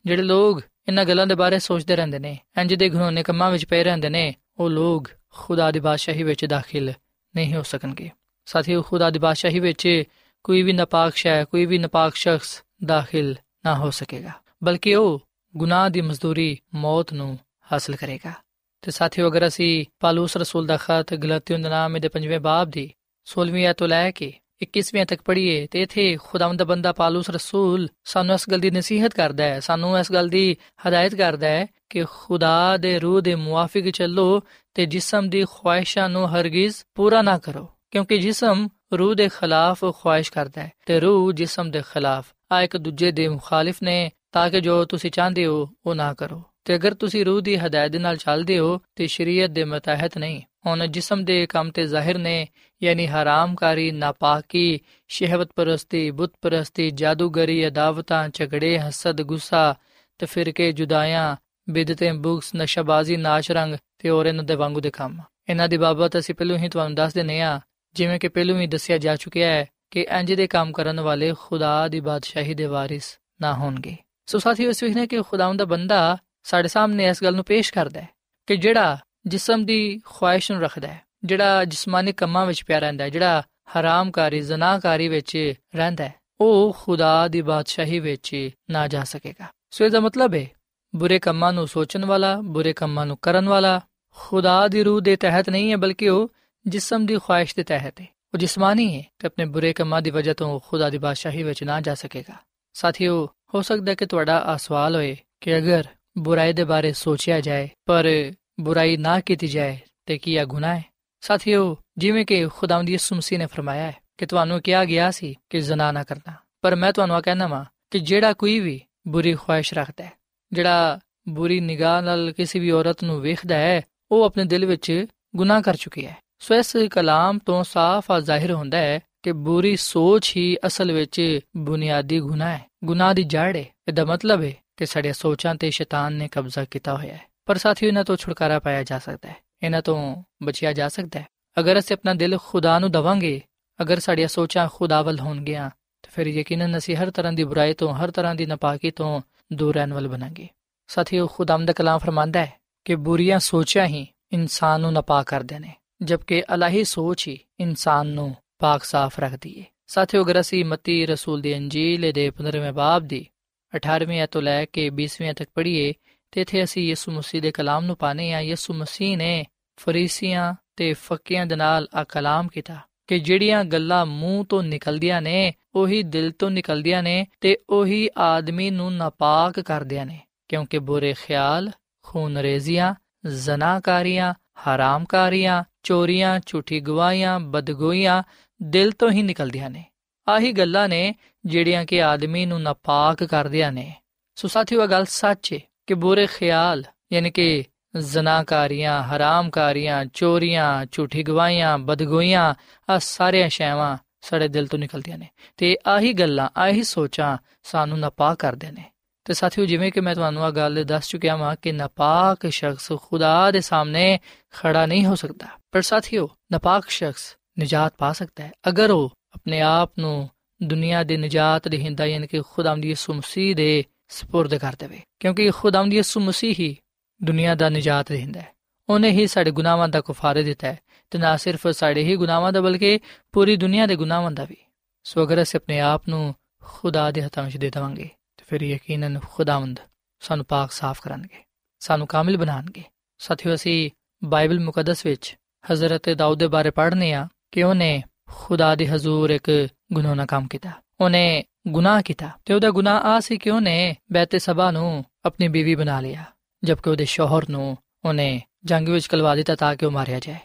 ਜਿਹੜੇ 0.06 0.24
ਲੋਗ 0.24 0.60
ਇਹਨਾਂ 0.88 1.06
ਗੱਲਾਂ 1.06 1.28
ਦੇ 1.28 1.36
ਬਾਰੇ 1.36 1.60
ਸੋਚਦੇ 1.60 1.96
ਰਹਿੰਦੇ 1.96 2.20
ਨੇ 2.20 2.38
ਇੰਜ 2.58 2.74
ਦੇ 2.74 2.90
ਘਨੋਨੇ 2.90 3.24
ਕੰਮਾਂ 3.24 3.52
ਵਿੱਚ 3.52 3.66
ਪਏ 3.66 3.84
ਰਹਿੰਦੇ 3.84 4.10
ਨੇ, 4.10 4.34
ਉਹ 4.60 4.70
ਲੋਗ 4.70 5.04
ਖੁਦਾ 5.30 5.72
ਦੀ 5.72 5.80
ਬਾਦਸ਼ਾਹੀ 5.80 6.24
ਵਿੱਚ 6.24 6.46
ਦਾਖਲ 6.46 6.94
ਨਹੀਂ 7.36 7.56
ਹੋ 7.56 7.64
ਸਕਣਗੇ। 7.64 8.10
ਸਾਥੀਓ, 8.46 8.82
ਖੁਦਾ 8.82 9.10
ਦੀ 9.10 9.20
ਬਾਦਸ਼ਾਹੀ 9.20 9.60
ਵਿੱਚ 9.60 10.04
ਕੋਈ 10.44 10.62
ਵੀ 10.62 10.74
ਨਪਾਕ 10.74 11.16
ਸ਼ੈ, 11.16 11.44
ਕੋਈ 11.44 11.66
ਵੀ 11.66 11.78
ਨਪਾਕ 11.78 12.16
ਸ਼ਖਸ 12.16 12.64
ਦਾਖਲ 12.86 13.36
ਨਾ 13.66 13.76
ਹੋ 13.76 13.90
ਸਕੇਗਾ, 13.92 14.32
ਬਲਕਿ 14.64 14.96
ਉਹ 14.96 15.22
ਗੁਨਾਹ 15.58 15.90
ਦੀ 15.90 16.02
ਮਜ਼ਦੂਰੀ 16.02 16.58
ਮੌਤ 16.74 17.14
ਨੂੰ 17.14 17.40
ਹਾਸਲ 17.72 17.96
ਕਰੇਗਾ। 17.96 18.34
ਤੇ 18.82 18.92
ਸਾਥੀਓ, 18.92 19.28
ਅਗਰ 19.28 19.48
ਅਸੀਂ 19.48 19.86
ਪਾਲੂਸ 20.00 20.38
ਰਸੂਲ 20.38 20.66
ਦਾ 20.66 20.78
ਖਤ 20.78 21.14
ਗਲਤੀਓਂ 21.14 21.60
ਦੇ 21.60 21.70
ਨਾਮ 21.70 22.00
ਦੇ 22.00 22.08
ਪੰਜਵੇਂ 22.08 22.40
ਬਾਬ 22.40 22.70
ਦੀ 22.70 22.92
16ਵੀਂ 23.26 23.66
ਆਇਤ 23.66 23.78
ਤੋਂ 23.78 23.88
ਲੈ 23.88 24.12
ਕੇ 24.12 24.34
21ਵੀਂ 24.62 25.06
ਤੱਕ 25.06 25.22
ਪੜ੍ਹੀਏ 25.22 25.66
ਤੇ 25.68 25.82
ਇਥੇ 25.82 26.16
ਖੁਦਾਵੰਦ 26.22 26.60
ਦਾ 26.60 26.66
ਬੰਦਾ 26.66 26.92
ਪਾਲੂਸ 26.92 27.30
ਰਸੂਲ 27.30 27.88
ਸਾਨੂੰ 28.04 28.36
ਇਸ 28.36 28.50
ਗੱਲ 28.52 28.60
ਦੀ 28.60 28.72
ਨਸੀਹਤ 28.72 29.14
ਕਰਦਾ 29.14 29.44
ਹੈ 29.44 29.60
ਸਾਨੂੰ 29.60 29.98
ਇਸ 30.00 30.12
ਗੱਲ 30.12 30.30
ਦੀ 30.30 30.56
ਹਦਾਇਤ 30.88 31.16
ਕਰਦਾ 31.16 31.48
ਹੈ 31.48 31.66
ਕਿ 31.90 32.04
ਖੁਦਾ 32.12 32.56
ਦੇ 32.78 32.98
ਰੂਹ 33.00 33.20
ਦੇ 33.22 33.36
ਮੁਆਫਿਕ 33.36 33.90
ਚੱਲੋ 33.90 34.42
ਤੇ 34.76 34.86
ਜਿਸਮ 34.86 35.30
ਦੀ 35.30 35.44
ਖੁਆਇਸ਼ਾਂ 35.52 36.10
ਨੂੰ 36.10 36.28
ਹਰਗਿਜ਼ 36.30 36.84
ਪੂਰਾ 36.96 37.22
ਨਾ 37.22 37.38
ਕਰੋ 37.38 37.68
ਕਿਉਂਕਿ 37.92 38.18
ਜਿਸਮ 38.18 38.68
ਰੂਹ 38.94 39.14
ਦੇ 39.16 39.28
ਖਿਲਾਫ 39.30 39.86
ਖੁਆਇਸ਼ 39.94 40.32
ਕਰਦਾ 40.32 40.62
ਹੈ 40.62 40.72
ਤੇ 40.86 41.00
ਰੂਹ 41.00 41.32
ਜਿਸਮ 41.34 41.72
ਦੇ 41.72 41.82
ਖਿਲਾਫ 41.94 42.34
ਆ 42.52 42.62
ਇੱਕ 42.62 42.78
ਦੂਜੇ 42.78 43.12
ਦੇ 43.12 43.28
ਮੁਖਾਲਿਫ 43.28 43.84
ਨੇ 43.84 44.12
ਤਾਂ 44.32 44.50
ਕਿ 44.50 44.62
ਜੋ 44.62 44.84
ਤੁਸੀਂ 44.86 45.12
ਚਾਹੁੰਦੇ 45.12 45.46
ਹੋ 45.46 45.68
ਉਹ 45.86 45.96
ਨਾ 45.96 46.14
ਕਰੋ 46.14 46.42
ਤੇ 46.66 46.76
ਅਗਰ 46.76 46.94
ਤੁਸੀਂ 46.94 47.24
ਰੂਹ 47.26 47.42
ਦੀ 47.42 47.56
ਹਦਾਇਤ 47.58 47.92
ਦੇ 47.92 48.00
ਨਾਲ 48.00 48.18
ਚੱਲਦੇ 48.18 48.58
ਹੋ 48.60 48.80
ਤੇ 48.96 49.08
ਸ਼ਰੀਅਤ 49.08 49.50
ਦੇ 49.50 49.64
ਮਤਾਹਤ 49.64 50.18
ਨਹੀਂ 50.18 50.42
ਹੁਣ 50.66 50.88
ਜਿਸਮ 50.88 51.26
ਦੇ 51.26 51.46
ਕੰਮ 51.46 51.72
ਤੇ 51.72 51.88
ਜ਼ਾਹਿਰ 51.88 52.18
ਨੇ, 52.18 52.48
ਯਾਨੀ 52.84 53.08
ਹਰਾਮਕਾਰੀ, 53.08 53.92
ਨਾਪਾਕੀ 53.92 54.80
ਸ਼ਹਿਵਤ 55.08 55.50
ਪਰਸਤੀ 55.56 56.12
ਬੁੱਤ 56.12 56.34
ਪਰਸਤੀ 56.42 56.92
ਜਾਦੂਗਰੀ, 56.92 57.68
ਅਦਾਵਤਾਂ, 57.68 58.30
ਝਗੜੇ, 58.30 58.80
ਹਸਦ, 58.80 59.22
ਗੁੱਸਾ 59.22 59.76
ਤੇ 60.18 60.26
ਫਿਰਕੇ 60.26 60.72
ਜੁਦਾਇਆਂ, 60.72 61.36
ਬਿਦਤੇ, 61.70 62.12
ਬੁਕਸ, 62.12 62.56
ਨਸ਼ਾਬਾਜ਼ੀ 62.56 63.18
ਨਾਚ 63.18 63.52
ਰੰਗ 63.52 63.76
ਤੇ 63.98 64.10
ਹੋਰ 64.10 64.26
ਇਹਨਾਂ 64.26 64.44
ਦੇ 64.44 64.56
ਵਾਂਗੂ 64.56 64.82
ਦੇ 64.82 64.92
ਕੰਮ। 64.92 65.22
ਇਹਨਾਂ 65.50 65.68
ਦੀ 65.68 65.78
ਬਾਬਤ 65.78 66.18
ਅਸੀਂ 66.18 66.36
ਪਹਿਲਾਂ 66.36 66.58
ਹੀ 66.58 66.70
ਤੁਹਾਨੂੰ 66.70 66.96
ਦੱਸ 66.96 67.14
ਦਿੰਨੇ 67.14 67.42
ਆ 67.42 67.60
ਜਿਵੇਂ 67.94 68.20
ਕਿ 68.20 68.28
ਪਹਿਲਾਂ 68.28 68.56
ਵੀ 68.56 68.68
ਦੱਸਿਆ 68.68 68.98
ਜਾ 68.98 69.16
ਚੁੱਕਿਆ 69.16 69.48
ਹੈ 69.48 69.66
ਕਿ 69.92 70.08
ਇੰਜ 70.20 70.34
ਦੇ 70.34 70.48
ਕੰਮ 70.48 70.72
ਕਰਨ 70.72 71.00
ਵਾਲੇ 71.00 71.34
ਖੁਦਾ 71.40 71.88
ਦੀ 71.88 72.00
ਬਾਦਸ਼ਾਹੀ 72.00 72.54
ਦੇ 72.54 72.66
ਵਾਰਿਸ 72.66 73.20
ਨਾ 73.42 73.54
ਹੋਣਗੇ। 73.54 73.96
ਸੋ 74.26 74.40
ਸਾਥੀਓ, 74.40 74.70
ਇਸ 74.70 74.84
ਵਿਖਨੇ 74.84 75.08
ਕਿ 75.08 75.22
ਖੁਦਾਵੰਦ 75.22 75.60
ਦਾ 75.60 75.66
ਬੰਦਾ 75.66 76.18
ਸਾਡੇ 76.44 76.68
ਸਾਹਮਣੇ 76.68 77.06
ਇਸ 77.06 77.24
ਗੱਲ 77.24 77.36
ਨੂੰ 77.36 77.46
ਪੇਸ਼ 77.46 77.74
ਕਰਦਾ 77.74 78.02
ਹੈ 78.02 78.10
ਕਿ 78.48 78.58
ਜਿਹੜਾ 78.58 78.98
ਜਿਸਮ 79.26 79.66
ਦੀ 79.66 80.02
ਖੁਆਇਸ਼ 80.06 80.52
ਨੂੰ 80.52 80.62
ਰੱਖਦਾ 80.62 80.88
ਹੈ, 80.88 81.02
ਜਿਹੜਾ 81.24 81.66
ਜਿਸਮਾਨੀ 81.66 82.12
ਕੰਮਾਂ 82.12 82.46
ਵਿੱਚ 82.46 82.64
ਪਿਆ 82.64 82.80
ਰਹਿੰਦਾ 82.80 83.04
ਹੈ, 83.04 83.10
ਜਿਹੜਾ 83.10 83.44
ਹਰਾਮਕਾਰੀ 83.78 84.42
ਜ਼ਨਾਕਾਰੀ 84.42 85.08
ਵਿੱਚ 85.08 85.54
ਰਹਿੰਦਾ 85.76 86.04
ਹੈ, 86.04 86.14
ਉਹ 86.42 86.78
ਖੁਦਾ 86.80 87.28
ਦੀ 87.28 87.42
ਬਾਦਸ਼ਾਹੀ 87.42 88.00
ਵਿੱਚ 88.00 88.50
ਨਾ 88.70 88.88
ਜਾ 88.88 89.04
ਸਕੇਗਾ। 89.04 89.46
ਸੋ 89.72 89.86
ਇਹਦਾ 89.86 90.00
ਮਤਲਬ 90.00 90.34
ਹੈ 90.34 90.48
ਬੁਰੇ 90.96 91.20
ਕੰਮਾਂ 91.20 91.54
ਨੂੰ 91.54 91.68
ਸੋਚਣ 91.68 92.06
ਵਾਲਾ, 92.06 92.36
ਬੁਰੇ 92.42 92.74
ਕੰਮਾਂ 92.74 93.06
ਨੂੰ 93.06 93.18
ਕਰਨ 93.22 93.50
ਵਾਲਾ, 93.50 93.82
ਖੁਦਾ 94.16 94.68
ਦੀ 94.68 94.84
ਰੂਹ 94.84 95.02
ਦੇ 95.02 95.16
ਤਹਿਤ 95.16 95.50
ਨਹੀਂ 95.50 95.72
ਹੈ, 95.72 95.78
ਬਲਕਿ 95.78 96.10
ਉਹ 96.10 96.32
ਜਿਸਮ 96.68 97.06
ਦੀ 97.06 97.18
ਖੁਆਇਸ਼ 97.18 97.56
ਦੇ 97.56 97.64
ਤਹਿਤ 97.64 98.02
ਹੈ। 98.02 98.08
ਉਹ 98.34 98.40
ਜਿਸਮਾਨੀ 98.40 98.98
ਹੈ 98.98 99.04
ਤੇ 99.20 99.28
ਆਪਣੇ 99.28 99.46
ਬੁਰੇ 99.46 99.74
ਕੰਮਾਂ 99.74 100.02
ਦੀ 100.02 100.10
ਵਜ੍ਹਾ 100.10 100.34
ਤੋਂ 100.34 100.60
ਖੁਦਾ 100.68 100.90
ਦੀ 100.90 100.98
ਬਾਦਸ਼ਾਹੀ 100.98 101.44
ਵਿੱਚ 101.44 101.64
ਨਾ 101.64 101.82
ਜਾ 101.82 101.96
ਸਕੇਗਾ। 101.96 102.36
ਸਾਥੀਓ, 102.74 103.30
ਹੋ 103.54 103.62
ਸਕਦਾ 103.62 103.90
ਹੈ 103.90 103.96
ਕਿ 103.96 104.06
ਤੁਹਾਡਾ 104.06 104.40
ਆ 104.40 104.58
ਸਵਾਲ 104.58 104.96
ਹੋਏ 104.96 105.18
ਕਿ 105.42 105.58
ਅਗਰ 105.58 105.84
ਬੁਰਾਈ 106.18 106.54
ਦੇ 106.54 106.64
ਬਾਰੇ 106.64 106.94
ਸੋਚਿਆ 106.94 107.42
ਜਾਏ, 107.42 107.70
ਪਰ 107.86 108.32
ਬੁਰਾਈ 108.60 108.98
ਨਾ 108.98 109.20
ਕੀਤੀ 109.20 109.48
ਜਾਏ 109.48 109.80
ਤੇ 110.06 110.18
ਕੀ 110.18 110.36
ਇਹ 110.36 110.46
ਗੁਨਾਹ 110.46 110.76
ਹੈ? 110.76 110.86
ਸਾਥੀਓ, 111.22 111.78
ਜਿਵੇਂ 111.98 112.26
ਕਿ 112.26 112.48
ਖੁਦਾਵੰਦ 112.48 112.90
ਯਿਸੂ 112.90 113.16
ਮਸੀਹ 113.16 113.40
ਨੇ 113.40 113.46
ਫਰਮਾਇਆ 113.46 113.84
ਹੈ 113.84 113.96
ਕਿ 114.18 114.26
ਤੁਹਾਨੂੰ 114.26 114.62
ਕਿਹਾ 114.62 114.86
ਗਿਆ 114.86 115.12
ਸੀ 115.12 115.36
ਕਿ 115.50 115.60
ਜ਼ਨਾ 115.60 115.92
ਨਾ 115.92 116.04
ਕਰਨਾ। 116.04 116.34
ਪਰ 116.62 116.76
ਮੈਂ 116.76 116.94
ਤੁਹਾਨੂੰ 116.94 117.16
ਆ 117.16 117.22
ਕਹਿਣਾ 117.22 117.48
ਵਾਂ 117.48 117.66
ਕਿ 117.92 118.00
ਜਿਹੜਾ 118.00 118.34
ਕੋਈ 118.34 118.60
ਵੀ 118.60 118.82
ਬੁਰੀ 119.08 119.34
ਖੁਆਇਸ਼ 119.34 119.74
ਰੱਖਦਾ 119.74 120.06
ਹੈ, 120.06 120.12
ਜਿਹੜਾ 120.54 121.00
ਬੁਰੀ 121.30 121.60
ਨਿਗਾਹ 121.60 122.02
ਨਾਲ 122.02 122.32
ਕਿਸੇ 122.32 122.60
ਵੀ 122.60 122.72
ਔਰਤ 122.72 123.04
ਨੂੰ 123.04 123.22
ਵੇਖਦਾ 123.22 123.56
ਹੈ, 123.56 123.82
ਉਹ 124.12 124.24
ਆਪਣੇ 124.24 124.46
ਦਿਲ 124.46 124.66
ਵਿੱਚ 124.66 125.06
ਗੁਨਾਹ 125.36 125.62
ਕਰ 125.62 125.76
ਚੁੱਕਿਆ 125.76 126.10
ਹੈ। 126.10 126.18
ਸੋ 126.40 126.56
ਇਸ 126.56 126.78
ਕਲਾਮ 126.92 127.40
ਤੋਂ 127.40 127.64
ਸਾਫ਼ 127.64 128.12
ਆ 128.12 128.20
ਜ਼ਾਹਿਰ 128.20 128.52
ਹੁੰਦਾ 128.52 128.78
ਹੈ 128.78 129.00
ਕਿ 129.24 129.32
ਬੁਰੀ 129.32 129.76
ਸੋਚ 129.76 130.34
ਹੀ 130.38 130.58
ਅਸਲ 130.68 130.92
ਵਿੱਚ 130.92 131.40
ਬੁਨਿਆਦੀ 131.58 132.20
ਗੁਨਾਹ 132.20 132.50
ਹੈ। 132.50 132.66
ਗੁਨਾਹ 132.84 133.14
ਦੀ 133.14 133.24
ਜੜ 133.24 133.58
ਹੈ। 133.58 133.66
ਇਹਦਾ 133.88 134.06
ਮਤਲਬ 134.06 134.44
ਹੈ 134.44 134.54
ਕਿ 134.78 134.86
ਸਾਡੇ 134.86 135.14
ਸੋਚਾਂ 135.14 135.56
ਤੇ 135.56 135.70
ਸ਼ੈਤਾਨ 135.70 136.14
ਨੇ 136.14 136.28
ਕਬਜ਼ਾ 136.28 136.66
ਕੀਤਾ 136.66 136.96
ਹੋਇਆ 136.96 137.14
ਹੈ। 137.14 137.22
ਪਰ 137.46 137.58
ਸਾਥੀਓ, 137.58 137.88
ਇਹਨਾਂ 137.88 138.04
ਤੋਂ 138.04 138.18
ਛੁਟਕਾਰਾ 138.18 138.60
ਪਾਇਆ 138.60 138.84
ਜਾ 138.84 139.00
ਸਕਦਾ 139.00 139.30
ਹੈ। 139.30 139.36
ਇਹਨਾਂ 139.64 139.82
ਤੋਂ 139.82 140.24
ਬਚਿਆ 140.44 140.74
ਜਾ 140.74 140.88
ਸਕਦਾ 140.88 141.20
ਹੈ। 141.20 141.28
ਅਗਰ 141.60 141.80
ਅਸੀਂ 141.80 141.96
ਆਪਣਾ 141.96 142.14
ਦਿਲ 142.14 142.38
ਖੁਦਾ 142.44 142.80
ਨੂੰ 142.80 142.92
ਦਵਾਂਗੇ, 142.92 143.42
ਅਗਰ 143.82 144.00
ਸਾਡੀਆਂ 144.00 144.28
ਸੋਚਾਂ 144.28 144.70
ਖੁਦਾ 144.74 145.02
ਵੱਲ 145.02 145.20
ਹੋਣਗੀਆਂ, 145.20 145.70
ਤਾਂ 145.70 146.12
ਫਿਰ 146.12 146.28
ਯਕੀਨਨ 146.28 146.78
ਅਸੀਂ 146.78 146.96
ਹਰ 146.96 147.12
ਤਰ੍ਹਾਂ 147.12 147.34
ਦੀ 147.34 147.44
ਬੁਰਾਈ 147.44 147.74
ਤੋਂ, 147.74 147.94
ਹਰ 147.94 148.12
ਤਰ੍ਹਾਂ 148.12 148.36
ਦੀ 148.36 148.46
ਨਾਪਾਕੀ 148.46 148.92
ਤੋਂ 148.92 149.22
ਦੂਰ 149.54 149.76
ਰਹਿਣ 149.76 149.94
ਵਾਲ 149.94 150.08
ਬਣਾਂਗੇ। 150.08 150.48
ਸਾਥੀਓ 150.88 151.28
ਖੁਦਾਮ 151.28 151.66
ਦਾ 151.66 151.74
ਕਲਾਮ 151.74 152.00
ਫਰਮਾਂਦਾ 152.00 152.46
ਹੈ 152.46 152.54
ਕਿ 152.86 152.96
ਬੁਰੀਆਂ 152.96 153.40
ਸੋਚਾਂ 153.40 153.88
ਹੀ 153.88 154.08
ਇਨਸਾਨ 154.34 154.82
ਨੂੰ 154.82 154.94
ਨਾਪਾਕ 154.94 155.26
ਕਰਦੇ 155.26 155.60
ਨੇ, 155.60 155.74
ਜਦਕਿ 156.02 156.44
ਅਲਾਹੀ 156.54 156.84
ਸੋਚ 156.84 157.28
ਹੀ 157.28 157.40
ਇਨਸਾਨ 157.60 158.08
ਨੂੰ 158.08 158.36
ਪਾਕ 158.60 158.84
ਸਾਫ਼ 158.84 159.20
ਰੱਖਦੀ 159.20 159.60
ਹੈ 159.60 159.66
ਸਾਥੀਓ, 159.88 160.24
ਅਗਰ 160.24 160.40
ਅਸੀਂ 160.40 160.66
ਮਤੀ 160.66 161.06
ਰਸੂਲ 161.06 161.42
ਦੀ 161.42 161.58
ਅੰਜੀਲ 161.58 162.12
ਦੇ 162.12 162.30
15ਵੇਂ 162.30 162.74
ਬਾਬ 162.74 163.04
ਦੀ 163.04 163.28
18ਵੀਂ 163.76 164.28
ਤੋਂ 164.32 164.42
ਲੈ 164.42 164.66
ਕੇ 164.66 164.90
20ਵੀਂ 164.90 165.34
ਤੱਕ 165.34 165.50
ਪੜ੍ਹੀਏ 165.56 165.94
ਤੇ 166.36 166.42
ਇਥੇ 166.42 166.64
ਅਸੀਂ 166.64 166.84
ਯਿਸੂ 166.84 167.12
ਮਸੀਹ 167.12 167.42
ਦੇ 167.42 167.52
ਕਲਾਮ 167.52 167.86
ਨੂੰ 167.86 167.96
ਪਾਣੇ 167.96 168.34
ਆ 168.34 168.40
ਯਿਸੂ 168.40 168.74
ਮਸੀਹ 168.74 169.18
ਨੇ 169.18 169.46
ਫਰੀਸੀਆਂ 169.78 170.54
ਤੇ 170.76 170.94
ਫੱਕਿਆਂ 170.94 171.46
ਦੇ 171.46 171.56
ਨਾਲ 171.56 171.88
ਆ 171.96 172.04
ਕਲਾਮ 172.04 172.48
ਕੀਤਾ 172.48 172.78
ਕਿ 173.08 173.20
ਜਿਹੜੀਆਂ 173.20 173.64
ਗੱਲਾਂ 173.64 174.06
ਮੂੰਹ 174.06 174.46
ਤੋਂ 174.46 174.64
ਨਿਕਲਦੀਆਂ 174.64 175.22
ਨੇ, 175.22 175.54
ਉਹੀ 175.76 176.04
ਦਿਲ 176.04 176.32
ਤੋਂ 176.32 176.52
ਨਿਕਲਦੀਆਂ 176.52 177.04
ਨੇ 177.04 177.28
ਤੇ 177.42 177.58
ਉਹੀ 177.70 178.10
ਆਦਮੀ 178.18 178.70
ਨੂੰ 178.70 178.94
ਨਾਪਾਕ 178.94 179.60
ਕਰਦਿਆਂ 179.60 180.06
ਨੇ, 180.06 180.20
ਕਿਉਂਕਿ 180.48 180.80
ਬੁਰੇ 180.80 181.14
ਖਿਆਲ 181.14 181.72
ਖੂਨਰੇਜ਼ੀਆਂ 182.04 182.96
ਜ਼ਨਾਕਾਰੀਆਂ, 183.26 184.34
ਹਰਾਮਕਾਰੀਆਂ, 184.34 185.64
ਚੋਰੀਆਂ, 185.84 186.40
ਝੂਠੀ 186.46 186.80
ਗਵਾਹੀਆਂ 186.80 187.40
ਬਦਗੋਈਆਂ 187.40 188.24
ਦਿਲ 188.64 188.92
ਤੋਂ 188.92 189.12
ਹੀ 189.12 189.24
ਨਿਕਲਦੀਆਂ 189.24 189.70
ਨੇ। 189.70 189.86
ਆਹੀ 190.28 190.52
ਗੱਲਾਂ 190.52 190.90
ਨੇ 190.90 191.16
ਜਿਹੜੀਆਂ 191.46 191.86
ਕਿ 191.86 192.04
ਆਦਮੀ 192.04 192.46
ਨੂੰ 192.46 192.62
ਨਾਪਾਕ 192.62 193.24
ਕਰਦਿਆਂ 193.24 193.72
ਨੇ। 193.72 193.94
ਸੋ 194.36 194.48
ਸਾਥੀਓ, 194.48 194.84
ਇਹ 194.84 194.88
ਗੱਲ 194.88 195.06
ਸੱਚ 195.06 195.54
ਹੈ 195.54 195.60
ਕਿ 195.88 195.94
ਬੁਰੇ 195.94 196.28
ਖਿਆਲ, 196.28 196.84
ਯਾਨੀ 197.14 197.32
ਕਿ 197.32 197.64
ਜ਼ਨਾਕਾਰੀਆਂ, 197.98 199.04
ਹਰਾਮਕਾਰੀਆਂ, 199.04 200.06
ਚੋਰੀਆਂ, 200.06 200.86
ਝੂਠੀ 200.92 201.24
ਗਵਾਹੀਆਂ 201.24 201.78
ਬਦਗੋਈਆਂ 201.78 202.54
ਆ 202.90 202.98
ਸਾਰੀਆਂ 202.98 203.50
ਸ਼ੈਵਾਂ 203.50 203.98
ਸਾਡੇ 204.22 204.48
ਦਿਲ 204.48 204.68
ਤੋਂ 204.68 204.80
ਨਿਕਲਦੀਆਂ 204.80 205.18
ਨੇ। 205.18 205.28
ਤੇ 205.58 205.78
ਆਹੀ 205.88 206.14
ਗੱਲਾਂ, 206.14 206.50
ਆਹੀ 206.58 206.84
ਸੋਚਾਂ 206.84 207.38
ਸਾਨੂੰ 207.64 208.00
ਨਾਪਾਕ 208.00 208.38
ਕਰਦੇ 208.38 208.72
ਨੇ। 208.72 208.84
ਤੇ 209.26 209.34
ਸਾਥੀਓ, 209.34 209.66
ਜਿਵੇਂ 209.66 209.92
ਕਿ 209.92 210.00
ਮੈਂ 210.00 210.16
ਤੁਹਾਨੂੰ 210.16 210.44
ਆ 210.44 210.50
ਗੱਲ 210.50 210.84
ਦੱਸ 210.84 211.08
ਚੁੱਕਿਆ 211.08 211.38
ਹਾਂ 211.38 211.56
ਕਿ 211.62 211.72
ਨਾਪਾਕ 211.72 212.48
ਸ਼ਖਸ 212.50 212.92
ਖੁਦਾ 212.94 213.52
ਦੇ 213.52 213.62
ਸਾਹਮਣੇ 213.62 214.20
ਖੜਾ 214.52 214.86
ਨਹੀਂ 214.86 215.06
ਹੋ 215.06 215.16
ਸਕਦਾ। 215.16 215.48
ਪਰ 215.72 215.82
ਸਾਥੀਓ, 215.82 216.30
ਨਾਪਾਕ 216.52 216.90
ਸ਼ਖਸ 216.90 217.38
ਨਜਾਤ 217.60 217.94
ਪਾ 217.98 218.14
ਸਕਦਾ 218.14 218.44
ਹੈ। 218.44 218.52
ਅਗਰ 218.70 218.92
ਉਹ 218.92 219.12
ਆਪਣੇ 219.36 219.62
ਆਪ 219.62 219.92
ਨੂੰ 220.00 220.30
ਦੁਨੀਆ 220.64 221.04
ਦੇ 221.04 221.18
ਨਜਾਤ 221.18 221.68
ਦੇ 221.68 221.78
ਹਿੰਦਾ, 221.78 222.06
ਯਾਨੀ 222.06 222.28
ਕਿ 222.28 222.42
ਖੁਦਾਵੰਦ 222.42 222.86
ਯਿਸੂ 222.86 223.14
ਮਸੀਹ 223.14 223.56
ਦੇ 223.56 223.86
سپرد 224.05 224.59
ਕਰ 224.59 224.77
ਦੇਵੇ 224.79 225.01
ਕਿਉਂਕਿ 225.21 225.51
ਖੁਦਾਵੰਦ 225.51 225.95
ਯਿਸੂ 225.95 226.21
ਮਸੀਹ 226.21 226.55
ਹੀ 226.59 226.77
ਦੁਨੀਆ 227.23 227.55
ਦਾ 227.55 227.69
ਨਜਾਤ 227.69 228.13
ਦਿੰਦਾ 228.13 228.41
ਹੈ 228.41 228.53
ਉਹਨੇ 228.89 229.11
ਹੀ 229.11 229.27
ਸਾਡੇ 229.27 229.51
ਗੁਨਾਹਾਂ 229.51 229.89
ਦਾ 229.89 230.01
ਕਫਾਰੇ 230.01 230.43
ਦਿੱਤਾ 230.43 230.69
ਹੈ 230.69 230.79
ਤੇ 231.11 231.19
ਨਾ 231.19 231.37
ਸਿਰਫ 231.37 231.69
ਸਾਡੇ 231.69 232.03
ਹੀ 232.03 232.17
ਗੁਨਾਹਾਂ 232.17 232.53
ਦਾ 232.53 232.61
ਬਲਕਿ 232.61 233.01
ਪੂਰੀ 233.33 233.57
ਦੁਨੀਆ 233.57 233.87
ਦੇ 233.87 233.97
ਗੁਨਾਹਾਂ 233.97 234.31
ਦਾ 234.31 234.45
ਵੀ 234.45 234.57
ਸੋ 235.05 235.25
ਅਗਰ 235.25 235.43
ਅਸੀਂ 235.43 235.61
ਆਪਣੇ 235.61 235.81
ਆਪ 235.81 236.09
ਨੂੰ 236.09 236.35
ਖੁਦਾ 236.63 237.11
ਦੇ 237.11 237.23
ਹੱਥਾਂ 237.23 237.45
ਵਿੱਚ 237.45 237.57
ਦੇ 237.57 237.71
ਦਵਾਂਗੇ 237.71 238.09
ਤੇ 238.37 238.45
ਫਿਰ 238.49 238.63
ਯਕੀਨਨ 238.63 239.21
ਖੁਦਾਵੰਦ 239.31 239.81
ਸਾਨੂੰ 240.21 240.45
ਪਾਕ 240.45 240.73
ਸਾਫ਼ 240.73 241.01
ਕਰਨਗੇ 241.03 241.45
ਸਾਨੂੰ 241.81 242.07
ਕਾਮਿਲ 242.07 242.37
ਬਣਾਣਗੇ 242.37 242.83
ਸਾਥੀਓ 243.19 243.55
ਅਸੀਂ 243.55 243.91
ਬਾਈਬਲ 244.25 244.61
ਮੁਕੱਦਸ 244.61 245.07
ਵਿੱਚ 245.07 245.37
ਹਜ਼ਰਤ 245.73 246.11
ਦਾਊਦ 246.11 246.39
ਦੇ 246.39 246.47
ਬਾਰੇ 246.47 246.71
ਪੜ੍ਹਨੇ 246.71 247.13
ਆ 247.13 247.29
ਕਿ 247.53 247.63
ਉਹਨੇ 247.63 248.03
ਖੁਦਾ 248.29 248.75
ਦੇ 248.75 248.89
ਹਜ਼ੂਰ 248.89 249.31
ਇੱਕ 249.31 249.69
ਗੁਨਾਹਨਾ 249.93 250.27
ਕੰਮ 250.27 250.49
ਕੀਤਾ 250.49 250.71
ਉਹਨੇ 251.01 251.45
ਗੁਨਾਹ 251.68 252.02
ਕੀਤਾ 252.02 252.30
ਤੇ 252.46 252.54
ਉਹਦਾ 252.54 252.70
ਗੁਨਾਹ 252.70 253.02
ਆ 253.02 253.20
ਸੀ 253.20 253.38
ਕਿ 253.38 253.50
ਉਹਨੇ 253.50 253.96
ਬੈਤੇ 254.12 254.40
ਸਭਾ 254.40 254.72
ਨੂੰ 254.72 255.06
ਆਪਣੀ 255.26 255.48
ਬੀਵੀ 255.48 255.76
ਬਣਾ 255.76 256.00
ਲਿਆ, 256.00 256.24
ਜਦਕਿ 256.64 256.90
ਉਹਦੇ 256.90 257.06
ਸ਼ੋਹਰ 257.06 257.50
ਨੂੰ 257.50 257.78
ਉਹਨੇ 258.06 258.42
ਜੰਗ 258.66 258.90
ਵਿੱਚ 258.90 259.08
ਕਲਵਾ 259.08 259.36
ਦਿੱਤਾ 259.36 259.56
ਤਾਂ 259.56 259.76
ਕਿ 259.76 259.86
ਉਹ 259.86 259.92
ਮਾਰਿਆ 259.92 260.20
ਜਾਏ। 260.20 260.36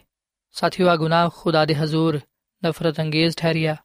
ਸਾਥੀਓ 0.51 0.87
ਆ 0.87 0.95
ਗੁਨਾਹ 0.95 1.29
ਖੁਦਾ 1.35 1.65
ਦੇ 1.65 1.75
ਹਜ਼ੂਰ 1.75 2.19
ਨਫ਼ਰਤ 2.65 2.99
ਅੰਗੇਜ਼ 2.99 3.37
ਠਹਿਰਿਆ। 3.37 3.75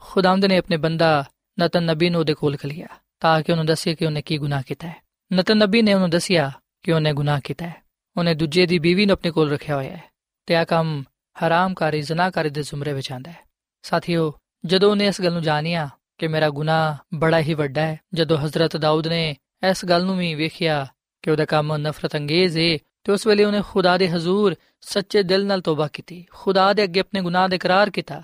ਖੁਦਾਵੰਦ 0.00 0.44
ਨੇ 0.44 0.56
ਆਪਣੇ 0.56 0.76
ਬੰਦਾ 0.76 1.24
ਨਤਨ 1.60 1.84
ਨਬੀ 1.84 2.10
ਨੂੰ 2.10 2.20
ਉਹਦੇ 2.20 2.34
ਕੋਲ 2.34 2.56
ਖਲਿਆ 2.56 2.86
ਤਾਂ 3.20 3.42
ਕਿ 3.42 3.52
ਉਹਨੂੰ 3.52 3.66
ਦੱਸੇ 3.66 3.94
ਕਿ 3.94 4.06
ਉਹਨੇ 4.06 4.22
ਕੀ 4.22 4.38
ਗੁਨਾਹ 4.38 4.62
ਕੀਤਾ 4.66 4.88
ਹੈ। 4.88 4.96
ਨਤਨ 5.32 5.58
ਨਬੀ 5.58 5.82
ਨੇ 5.82 5.94
ਉਹਨੂੰ 5.94 6.10
ਦੱਸਿਆ 6.10 6.52
ਕਿ 6.82 6.92
ਉਹਨੇ 6.92 7.12
ਗੁਨਾਹ 7.12 7.40
ਕੀਤਾ 7.44 7.66
ਹੈ। 7.66 7.82
ਉਹਨੇ 8.16 8.34
ਦੂਜੇ 8.34 8.66
ਦੀ 8.66 8.78
ਬੀਵੀ 8.78 9.06
ਨੂੰ 9.06 9.12
ਆਪਣੇ 9.12 9.30
ਕੋਲ 9.30 9.50
ਰੱਖਿਆ 9.50 9.76
ਹੋਇਆ 9.76 9.96
ਹੈ 9.96 10.04
ਤੇ 10.46 10.56
ਆ 10.56 10.64
ਕੰਮ 10.64 11.04
ਹਰਾਮਕਾਰੀ 11.46 12.02
ਜ਼ਨਾਕਾਰੀ 12.02 12.50
ਦੇ 12.50 12.62
ਜ਼ੁਮਰੇ 12.62 12.92
ਵਿੱਚ 12.92 13.12
ਆਂਦਾ 13.12 13.30
ਹੈ। 13.30 13.36
ਸਾਥੀਓ, 13.82 14.34
ਜਦੋਂ 14.64 14.90
ਉਹਨੇ 14.90 15.06
ਇਸ 15.06 15.20
ਗੱਲ 15.20 15.32
ਨੂੰ 15.32 15.42
ਜਾਣਿਆ 15.42 15.88
ਕਿ 16.18 16.28
ਮੇਰਾ 16.28 16.50
ਗੁਨਾਹ 16.50 16.96
ਬੜਾ 17.14 17.40
ਹੀ 17.40 17.54
ਵੱਡਾ 17.54 17.80
ਹੈ। 17.80 18.00
ਜਦੋਂ 18.14 18.38
ਹਜ਼ਰਤ 18.38 18.76
ਦਾਊਦ 18.76 19.06
ਨੇ 19.08 19.36
ਇਸ 19.70 19.84
ਗੱਲ 19.84 20.04
ਨੂੰ 20.04 20.18
ਵੀ 20.18 20.34
ਵੇਖਿਆ 20.34 20.86
ਕਿ 21.22 21.30
ਉਹਦਾ 21.30 21.44
ਕੰਮ 21.44 21.76
ਨਫ਼ਰਤ 21.76 22.16
ਅੰਗੇਜ਼ 22.16 22.58
ਹੈ 22.58 22.78
ਤੇ 23.04 23.12
ਉਸ 23.12 23.26
ਵੇਲੇ 23.26 23.44
ਉਹਨੇ 23.44 23.62
ਖੁਦਾ 23.68 23.98
ਦੇ 23.98 24.08
ਹਜ਼ੂਰ 24.08 24.54
ਸੱਚੇ 24.80 25.22
ਦਿਲ 25.22 25.46
ਨਾਲ 25.46 25.60
ਤੋਬਾ 25.60 25.88
ਕੀਤੀ। 25.88 26.26
ਖੁਦਾ 26.30 26.72
ਦੇ 26.72 26.84
ਅੱਗੇ 26.84 27.00
ਆਪਣੇ 27.00 27.20
ਗੁਨਾਹ 27.20 27.48
ਦਾ 27.48 27.56
ਇਕਰਾਰ 27.56 27.90
ਕੀਤਾ 27.90 28.22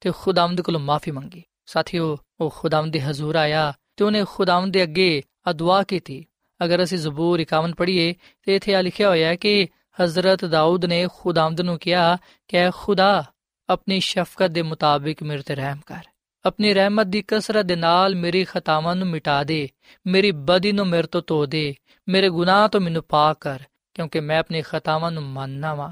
ਤੇ 0.00 0.12
ਖੁਦਾਵੰਦ 0.16 0.60
ਕੋਲੋਂ 0.60 0.80
ਮਾਫੀ 0.80 1.10
ਮੰਗੀ। 1.10 1.42
ਸਾਥੀਓ, 1.66 2.18
ਉਹ 2.40 2.54
ਖੁਦਾਵੰਦ 2.58 2.92
ਦੇ 2.92 3.00
ਹਜ਼ੂਰ 3.00 3.34
ਆਇਆ 3.34 3.72
ਤੇ 3.96 4.04
ਉਹਨੇ 4.04 4.24
ਖੁਦਾਵੰਦ 4.24 4.72
ਦੇ 4.72 4.82
ਅੱਗੇ 4.82 5.22
ਅਦੁਆ 5.50 5.82
ਕੀਤੀ। 5.82 6.26
ਅਗਰ 6.64 6.82
ਅਸੀਂ 6.82 6.98
ਜ਼ਬੂਰ 6.98 7.40
51 7.40 7.74
ਪੜ੍ਹੀਏ, 7.74 8.14
ਤੇ 8.42 8.56
ਇੱਥੇ 8.56 8.74
ਆ 8.74 8.82
ਲਿਖਿਆ 8.82 9.08
ਹੋਇਆ 9.08 9.28
ਹੈ 9.28 9.36
ਕਿ 9.36 9.68
ਹਜ਼ਰਤ 10.04 10.44
ਦਾਊਦ 10.44 10.84
ਨੇ 10.84 11.06
ਖੁਦਾਵੰਦ 11.20 11.60
ਨੂੰ 11.60 11.78
ਕਿਹਾ, 11.78 12.18
ਕਿ 12.48 12.56
ਖੁਦਾ, 12.70 13.24
ਆਪਣੀ 13.68 14.00
ਸ਼ਫਕਤ 14.00 14.46
ਦੇ 14.46 14.62
ਮੁਤਾਬਿਕ 14.62 15.22
ਮੇਰੇ 15.22 15.42
ਤੇ 15.42 15.54
ਰਹਿਮ 15.54 15.78
ਕਰ। 15.86 16.04
ਆਪਣੀ 16.44 16.72
ਰਹਿਮਤ 16.74 17.06
ਦੀ 17.06 17.22
ਕਸਰਤ 17.28 17.66
ਦੇ 17.66 17.76
ਨਾਲ 17.76 18.14
ਮੇਰੀ 18.14 18.44
ਖਤਾਵਾਂ 18.44 18.94
ਨੂੰ 18.96 19.08
ਮਿਟਾ 19.08 19.42
ਦੇ 19.44 19.68
ਮੇਰੀ 20.06 20.30
ਬਦੀ 20.30 20.72
ਨੂੰ 20.72 20.86
ਮੇਰੇ 20.86 21.06
ਤੋਂ 21.06 21.22
ਧੋ 21.26 21.44
ਦੇ 21.46 21.74
ਮੇਰੇ 22.08 22.28
ਗੁਨਾਹ 22.28 22.68
ਤੋਂ 22.68 22.80
ਮੈਨੂੰ 22.80 23.02
ਪਾਕ 23.02 23.38
ਕਰ 23.40 23.62
ਕਿਉਂਕਿ 23.94 24.20
ਮੈਂ 24.20 24.38
ਆਪਣੀ 24.38 24.62
ਖਤਾਵਾਂ 24.62 25.10
ਨੂੰ 25.10 25.22
ਮੰਨਣਾ 25.22 25.74
ਵਾਂ 25.74 25.90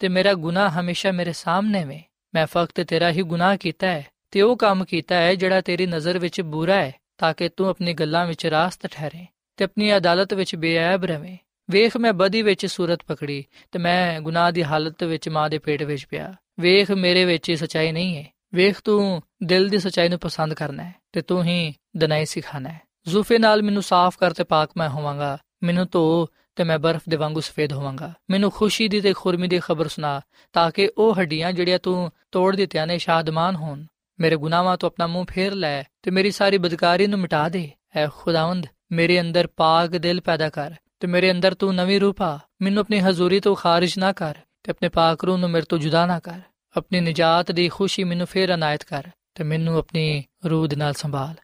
ਤੇ 0.00 0.08
ਮੇਰਾ 0.08 0.32
ਗੁਨਾਹ 0.34 0.80
ਹਮੇਸ਼ਾ 0.80 1.12
ਮੇਰੇ 1.12 1.32
ਸਾਹਮਣੇ 1.32 1.84
ਵੇ 1.84 2.02
ਮੈਂ 2.34 2.46
ਫਕਤ 2.46 2.80
ਤੇਰਾ 2.80 3.10
ਹੀ 3.10 3.22
ਗੁਨਾਹ 3.22 3.56
ਕੀਤਾ 3.56 3.86
ਹੈ 3.86 4.04
ਤੇ 4.30 4.42
ਉਹ 4.42 4.56
ਕੰਮ 4.56 4.84
ਕੀਤਾ 4.84 5.14
ਹੈ 5.14 5.34
ਜਿਹੜਾ 5.34 5.60
ਤੇਰੀ 5.60 5.86
ਨਜ਼ਰ 5.86 6.18
ਵਿੱਚ 6.18 6.40
ਬੁਰਾ 6.40 6.74
ਹੈ 6.74 6.92
ਤਾਂ 7.18 7.34
ਕਿ 7.34 7.48
ਤੂੰ 7.48 7.68
ਆਪਣੀ 7.68 7.94
ਗੱਲਾਂ 7.94 8.26
ਵਿੱਚ 8.26 8.46
ਰਾਸਤ 8.46 8.86
ਠਹਿਰੇ 8.86 9.26
ਤੇ 9.56 9.64
ਆਪਣੀ 9.64 9.96
ਅਦਾਲਤ 9.96 10.34
ਵਿੱਚ 10.34 10.56
ਬੇਅਬ 10.56 11.04
ਰਵੇਂ 11.04 11.36
ਵੇਖ 11.68 11.96
ਮੈਂ 11.96 12.12
ਬਦੀ 12.12 12.42
ਵਿੱਚ 12.42 12.66
ਸੂਰਤ 12.66 13.02
ਪਕੜੀ 13.06 13.44
ਤੇ 13.72 13.78
ਮੈਂ 13.78 14.20
ਗੁਨਾਹ 14.20 14.52
ਦੀ 14.52 14.62
ਹਾਲਤ 14.62 15.04
ਵਿੱਚ 15.04 15.28
ਮਾਂ 15.28 15.48
ਦੇ 15.50 15.58
ਪੇਟ 15.58 15.82
ਵਿੱਚ 15.82 16.06
ਪਿਆ 16.06 16.34
ਵੇਖ 16.60 16.90
ਮੇਰੇ 16.90 17.24
ਵਿੱਚ 17.24 17.52
ਸਚਾਈ 17.52 17.92
ਨਹੀਂ 17.92 18.16
ਹੈ 18.16 18.39
ਵੇਖ 18.54 18.80
ਤੂੰ 18.84 19.22
ਦਿਲ 19.42 19.68
ਦੀ 19.68 19.78
ਸਚਾਈ 19.78 20.08
ਨੂੰ 20.08 20.18
ਪਸੰਦ 20.18 20.54
ਕਰਨਾ 20.54 20.82
ਹੈ 20.82 20.94
ਤੇ 21.12 21.22
ਤੂੰ 21.22 21.44
ਹੀ 21.44 21.74
ਦਨਾਈ 21.96 22.24
ਸਿਖਾਣਾ 22.24 22.68
ਹੈ। 22.68 22.80
ਜ਼ੂਫੇ 23.08 23.38
ਨਾਲ 23.38 23.62
ਮੈਨੂੰ 23.62 23.82
ਸਾਫ਼ 23.82 24.18
ਕਰ 24.18 24.32
ਤੇ 24.32 24.44
ਪਾਕ 24.44 24.70
ਮੈਂ 24.76 24.88
ਹੋਵਾਂਗਾ। 24.88 25.38
ਮੈਨੂੰ 25.62 25.86
ਧੋ 25.92 26.28
ਤੇ 26.56 26.64
ਮੈਂ 26.64 26.78
ਬਰਫ਼ 26.78 27.02
ਦੇ 27.08 27.16
ਵਾਂਗੂ 27.16 27.40
ਸਫੇਦ 27.40 27.72
ਹੋਵਾਂਗਾ। 27.72 28.12
ਮੈਨੂੰ 28.30 28.50
ਖੁਸ਼ੀ 28.50 28.88
ਦੀ 28.88 29.00
ਤੇ 29.00 29.12
ਖੁਰਮੀ 29.12 29.48
ਦੀ 29.48 29.58
ਖਬਰ 29.58 29.88
ਸੁਣਾ 29.88 30.20
ਤਾਂ 30.52 30.70
ਕਿ 30.70 30.90
ਉਹ 30.98 31.14
ਹੱਡੀਆਂ 31.20 31.52
ਜਿਹੜੀਆਂ 31.52 31.78
ਤੂੰ 31.78 32.12
ਤੋੜ 32.32 32.56
ਦਿੱਤੀਆਂ 32.56 32.86
ਨੇ 32.86 32.98
ਸ਼ਾਦਮਾਨ 32.98 33.56
ਹੋਣ। 33.56 33.84
ਮੇਰੇ 34.20 34.36
ਗੁਨਾਹਾਂ 34.36 34.76
ਤੋਂ 34.76 34.90
ਆਪਣਾ 34.90 35.06
ਮੂੰਹ 35.06 35.26
ਫੇਰ 35.30 35.54
ਲੈ 35.54 35.82
ਤੇ 36.02 36.10
ਮੇਰੀ 36.10 36.30
ਸਾਰੀ 36.30 36.58
ਬਦਕਾਰੀ 36.58 37.06
ਨੂੰ 37.06 37.18
ਮਿਟਾ 37.18 37.48
ਦੇ। 37.48 37.70
ਐ 37.96 38.06
ਖੁਦਾਵੰਦ, 38.06 38.66
ਮੇਰੇ 38.92 39.20
ਅੰਦਰ 39.20 39.46
ਪਾਕ 39.46 39.90
ਦਿਲ 39.90 40.20
ਪੈਦਾ 40.20 40.48
ਕਰ 40.48 40.74
ਤੇ 41.00 41.06
ਮੇਰੇ 41.06 41.30
ਅੰਦਰ 41.30 41.54
ਤੂੰ 41.54 41.74
ਨਵੀਂ 41.74 42.00
ਰੂਹ 42.00 42.14
ਪਾ। 42.14 42.38
ਮੈਨੂੰ 42.62 42.80
ਆਪਣੀ 42.80 43.00
ਹਜ਼ੂਰੀ 43.00 43.40
ਤੋਂ 43.40 43.54
ਖਾਰਜ 43.54 43.98
ਨਾ 43.98 44.12
ਕਰ 44.12 44.34
ਤੇ 44.62 44.70
ਆਪਣੇ 44.70 44.88
ਪਾਕ 44.88 45.24
ਰੂਹ 45.24 45.38
ਨੂੰ 45.38 45.50
ਮੇਰੇ 45.50 45.66
ਤੋਂ 45.68 45.78
ਜੁਦਾ 45.78 46.06
ਨਾ 46.06 46.18
ਕਰ। 46.18 46.40
ਆਪਣੀ 46.76 47.00
ਨਜਾਤ 47.00 47.52
ਦੀ 47.52 47.68
ਖੁਸ਼ੀ 47.68 48.04
ਮੈਨੂੰ 48.04 48.26
ਫੇਰ 48.26 48.54
ਅਨਾਇਤ 48.54 48.84
ਕਰ 48.84 49.08
ਤੇ 49.34 49.44
ਮੈਨੂੰ 49.44 49.78
ਆਪਣੀ 49.78 50.24
ਰੂਹ 50.46 50.66
ਦੇ 50.66 50.76
ਨਾਲ 50.76 50.92
ਸੰਭਾਲ। 50.92 51.34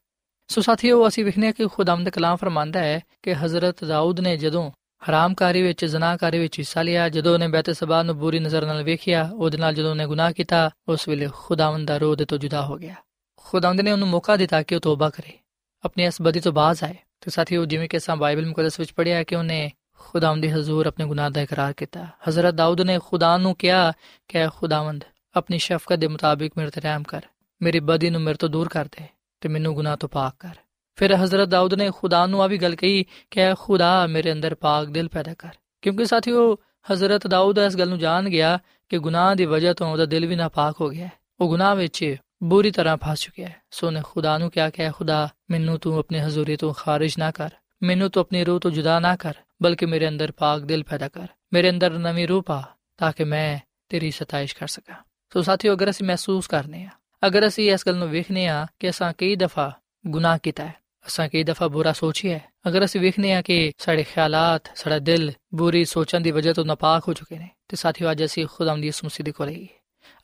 ਸੋ 0.49 0.61
ਸਾਥੀਓ, 0.61 1.09
ਅਸੀਂ 1.09 1.25
ਵਿਖਨੇ 1.25 1.53
ਕਿ 1.53 1.67
ਖੁਦਾਮ 1.67 2.05
ਦਾ 2.05 2.11
ਕਲਾਮ 2.11 2.37
ਫਰਮਾਂਦਾ 2.37 2.81
ਹੈ 2.81 3.01
ਕਿ 3.23 3.35
ਹਜ਼ਰਤ 3.35 3.85
ਦਾਊਦ 3.85 4.21
ਨੇ 4.21 4.37
ਜਦੋਂ 4.37 4.71
ਹਰਾਮਕਾਰੀ 5.11 5.63
ਵਿੱਚ 5.63 5.85
ਜ਼ਨਾਕਾਰੀ 5.85 6.39
ਵਿੱਚ 6.39 6.59
ਹਿੱਸਾ 6.59 6.83
ਲਿਆ, 6.83 7.09
ਜਦੋਂ 7.09 7.33
ਉਹਨੇ 7.33 7.49
ਬੈਤ 7.49 7.71
ਸਬਾ 7.71 8.03
ਨੂੰ 8.03 8.19
ਬੁਰੀ 8.19 8.39
ਨਜ਼ਰ 8.39 8.67
ਨਾਲ 8.67 8.83
ਵੇਖਿਆ, 8.83 9.31
ਉਹਦੇ 9.35 9.59
ਨਾਲ 9.59 9.75
ਜਦੋਂ 9.75 9.91
ਉਹਨੇ 9.91 10.07
ਗੁਨਾਹ 10.07 10.33
ਕੀਤਾ, 10.33 10.71
ਉਸ 10.89 11.09
ਵੇਲੇ 11.09 11.29
ਖੁਦਾਵੰਦ 11.35 11.89
ਦਾ 11.89 11.99
ਰੋਹ 11.99 12.17
ਦੇ 12.17 12.25
ਤੋਂ 12.25 12.39
ਜੁਦਾ 12.39 12.63
ਹੋ 12.63 12.77
ਗਿਆ। 12.77 12.95
ਖੁਦਾਵੰਦ 13.37 13.81
ਨੇ 13.81 13.93
ਉਹਨੂੰ 13.93 14.09
ਮੌਕਾ 14.09 14.37
ਦਿੱਤਾ 14.37 14.63
ਕਿ 14.63 14.75
ਉਹ 14.75 14.81
ਤੋਬਾ 14.81 15.11
ਕਰੇ, 15.11 15.39
ਆਪਣੀ 15.85 16.05
ਇਸ 16.05 16.23
ਬਦੀ 16.23 16.41
ਤੋਂ 16.41 16.53
ਬਾਜ਼ 16.53 16.85
ਆਏ। 16.85 16.95
ਤੇ 17.21 17.31
ਸਾਥੀਓ, 17.31 17.65
ਜਿਵੇਂ 17.65 17.89
ਕਿ 17.89 17.97
ਅਸਾਂ 17.97 18.17
ਬਾਈਬਲ 18.17 18.47
ਮੁਕੱਦਸ 18.47 18.81
ਵਿੱਚ 18.81 18.93
ਪੜ੍ਹਿਆ 18.93 19.23
ਕਿ 19.25 19.35
ਉਹਨੇ 19.35 19.73
ਖੁਦਾਵੰਦ 19.99 20.43
ਦੇ 20.43 20.53
ਹਜ਼ੂਰ 20.53 20.87
ਆਪਣੇ 20.87 21.07
ਗੁਨਾਹ 21.07 21.31
ਦਾ 21.31 21.41
ਇਕਰਾਰ 21.41 21.73
ਕੀਤਾ। 21.73 22.07
ਹਜ਼ਰਤ 22.29 22.55
ਦਾਊਦ 22.55 22.81
ਨੇ 22.81 22.99
ਖੁਦਾ 23.05 23.37
ਨੂੰ 23.37 23.55
ਕਿਹਾ 23.55 23.93
ਕਿ 24.29 24.49
ਖੁਦਾਵੰਦ 24.49 25.05
ਆਪਣੀ 25.37 25.59
ਸ਼ਫਕਤ 25.59 25.97
ਦੇ 25.97 26.07
ਮੁਤਾਬਿਕ 26.07 26.53
ਮੇਰੇ 26.57 26.71
ਤੇ 26.71 26.81
ਰਹਿਮ 26.81 27.03
ਕਰ। 27.03 27.23
ਮੇਰੀ 27.63 27.81
ਬਦੀ 27.81 28.11
ਨੂੰ 28.11 28.21
ਮੇਰੇ 28.21 28.37
ਤੋਂ 28.37 28.49
ਦੂਰ 28.49 28.69
ਕਰ 28.69 28.85
ਦੇ 28.85 29.07
ਤੇ 29.41 29.49
ਮੈਨੂੰ 29.49 29.75
ਗੁਨਾਹ 29.75 29.97
ਤੋਂ 29.97 30.09
ਪਾਕ 30.09 30.35
ਕਰ। 30.39 30.55
ਫਿਰ 30.97 31.15
ਹਜ਼ਰਤ 31.15 31.49
ਦਾਊਦ 31.49 31.75
ਨੇ 31.75 31.91
ਖੁਦਾ 31.91 32.27
ਨੂੰ 32.27 32.43
ਆ 32.43 32.47
ਵੀ 32.47 32.59
ਗੱਲ 32.59 32.75
ਕਹੀ 32.75 33.05
ਕਿ 33.31 33.41
ਖੁਦਾ 33.59 34.07
ਮੇਰੇ 34.07 34.33
ਅੰਦਰ 34.33 34.55
ਪਾਕ 34.55 34.87
ਦਿਲ 34.87 35.09
ਪੈਦਾ 35.09 35.35
ਕਰ। 35.35 35.49
ਕਿਉਂਕਿ 35.83 36.05
ਸਾਥੀਓ, 36.05 36.59
ਹਜ਼ਰਤ 36.93 37.27
ਦਾਊਦ 37.27 37.59
ਇਸ 37.59 37.77
ਗੱਲ 37.77 37.89
ਨੂੰ 37.89 37.99
ਜਾਣ 37.99 38.29
ਗਿਆ 38.29 38.59
ਕਿ 38.89 38.99
ਗੁਨਾਹ 38.99 39.35
ਦੀ 39.35 39.45
ਵਜ੍ਹਾ 39.45 39.73
ਤੋਂ 39.73 39.93
ਉਹਦਾ 39.93 40.05
ਦਿਲ 40.05 40.27
ਵੀ 40.27 40.37
ਨਾਪਾਕ 40.37 40.81
ਹੋ 40.81 40.89
ਗਿਆ। 40.89 41.09
ਉਹ 41.41 41.49
ਗੁਨਾਹ 41.49 41.77
ਵਿੱਚ 41.77 42.17
ਬੁਰੀ 42.43 42.71
ਤਰ੍ਹਾਂ 42.71 42.97
ਫਸ 42.97 43.21
ਚੁੱਕਿਆ 43.21 43.49
ਹੈ। 43.49 43.57
ਸੋ 43.71 43.91
ਨੇ 43.91 44.03
ਖੁਦਾ 44.05 44.39
ਨੂੰ 44.39 44.51
ਕਿਹਾ 44.51 44.71
ਕਿ 44.71 44.91
ਖੁਦਾ, 44.91 45.29
ਮੈਨੂੰ 45.51 45.79
ਤੂੰ 45.79 45.99
ਆਪਣੇ 45.99 46.21
ਹਜ਼ੂਰੀ 46.21 46.57
ਤੋਂ 46.57 46.75
ਖਾਰਜ 46.75 47.15
ਨਾ 47.19 47.31
ਕਰ। 47.31 47.51
ਮੈਨੂੰ 47.83 48.11
ਤੂੰ 48.11 48.21
ਆਪਣੀ 48.21 48.45
ਰੂਹ 48.45 48.61
ਤੋਂ 48.61 48.71
ਜੁਦਾ 48.71 49.01
ਨਾ 49.01 49.17
ਕਰ, 49.17 49.35
ਬਲਕਿ 49.63 49.87
ਮੇਰੇ 49.87 50.09
ਅੰਦਰ 50.09 50.33
ਪਾਕ 50.33 50.61
ਦਿਲ 50.61 50.83
ਪੈਦਾ 50.83 51.09
ਕਰ। 51.09 51.29
ਮੇਰੇ 51.53 51.71
ਅੰਦਰ 51.71 51.91
ਨਵੀਂ 51.91 52.29
ਰੂਹ 52.29 52.43
ਪਾ 52.43 52.65
ਤਾਂ 52.97 53.13
ਕਿ 53.13 53.25
ਮੈਂ 53.25 53.59
ਤੇਰੀ 53.89 54.11
ਸਤਾਇਸ਼ 54.11 54.57
ਕਰ 54.57 54.67
ਸਕਾਂ। 54.67 54.97
ਸੋ 55.33 55.43
ਸਾਥੀਓ, 55.43 55.73
ਅਗਰ 55.75 55.91
ਅਸੀਂ 55.91 56.07
ਮਹਿਸੂਸ 56.07 56.47
ਕਰਨੇ 56.47 56.85
ਆ, 56.85 56.91
ਅਗਰ 57.27 57.47
ਅਸੀਂ 57.47 57.71
ਇਸ 57.73 57.87
ਗੱਲ 57.87 57.97
ਨੂੰ 57.97 58.09
ਵੇਖਨੇ 58.09 58.47
ਆ 58.47 58.67
ਕਿ 58.81 58.91
ਅਸਾਂ 58.91 59.13
ਕਈ 59.19 59.37
ਦਫਾ 59.37 59.73
ਗੁਨਾਹ 60.07 60.39
ਕੀਤਾ 60.43 60.67
ਹੈ, 60.67 60.75
ਅਸਾਂ 61.07 61.29
ਕਈ 61.29 61.43
ਦਫਾ 61.45 61.69
ਬੁਰਾ 61.69 61.93
ਸੋਚਿਆ 61.93 62.39
ਅਗਰ 62.69 62.85
ਅਸੀਂ 62.85 63.01
ਵੇਖਨੇ 63.01 63.33
ਆ 63.33 63.43
ਕਿ 63.43 63.73
ਸਾਡੇ 63.79 64.03
ਖਿਆਲਾਤ, 64.03 64.71
ਸਾਡਾ 64.75 64.99
ਦਿਲ 64.99 65.33
ਬੁਰੀ 65.55 65.85
ਸੋਚਾਂ 65.85 66.21
ਦੀ 66.21 66.31
ਵਜ੍ਹਾ 66.31 66.53
ਤੋਂ 66.53 66.65
ਨਾਪਾਕ 66.65 67.09
ਹੋ 67.09 67.13
ਚੁੱਕੇ 67.13 67.39
ਨੇ, 67.39 67.49
ਤੇ 67.69 67.77
ਸਾਥੀਓ, 67.77 68.11
ਅੱਜ 68.11 68.25
ਅਸੀਂ 68.25 68.47
ਖੁਦਾਵੰਦ 68.47 68.83
ਦੀ 68.83 68.91
ਸਮਸੀ 68.91 69.23
ਦੇ 69.23 69.33
ਕੋਲ 69.33 69.49
ਆਈਏ। 69.49 69.69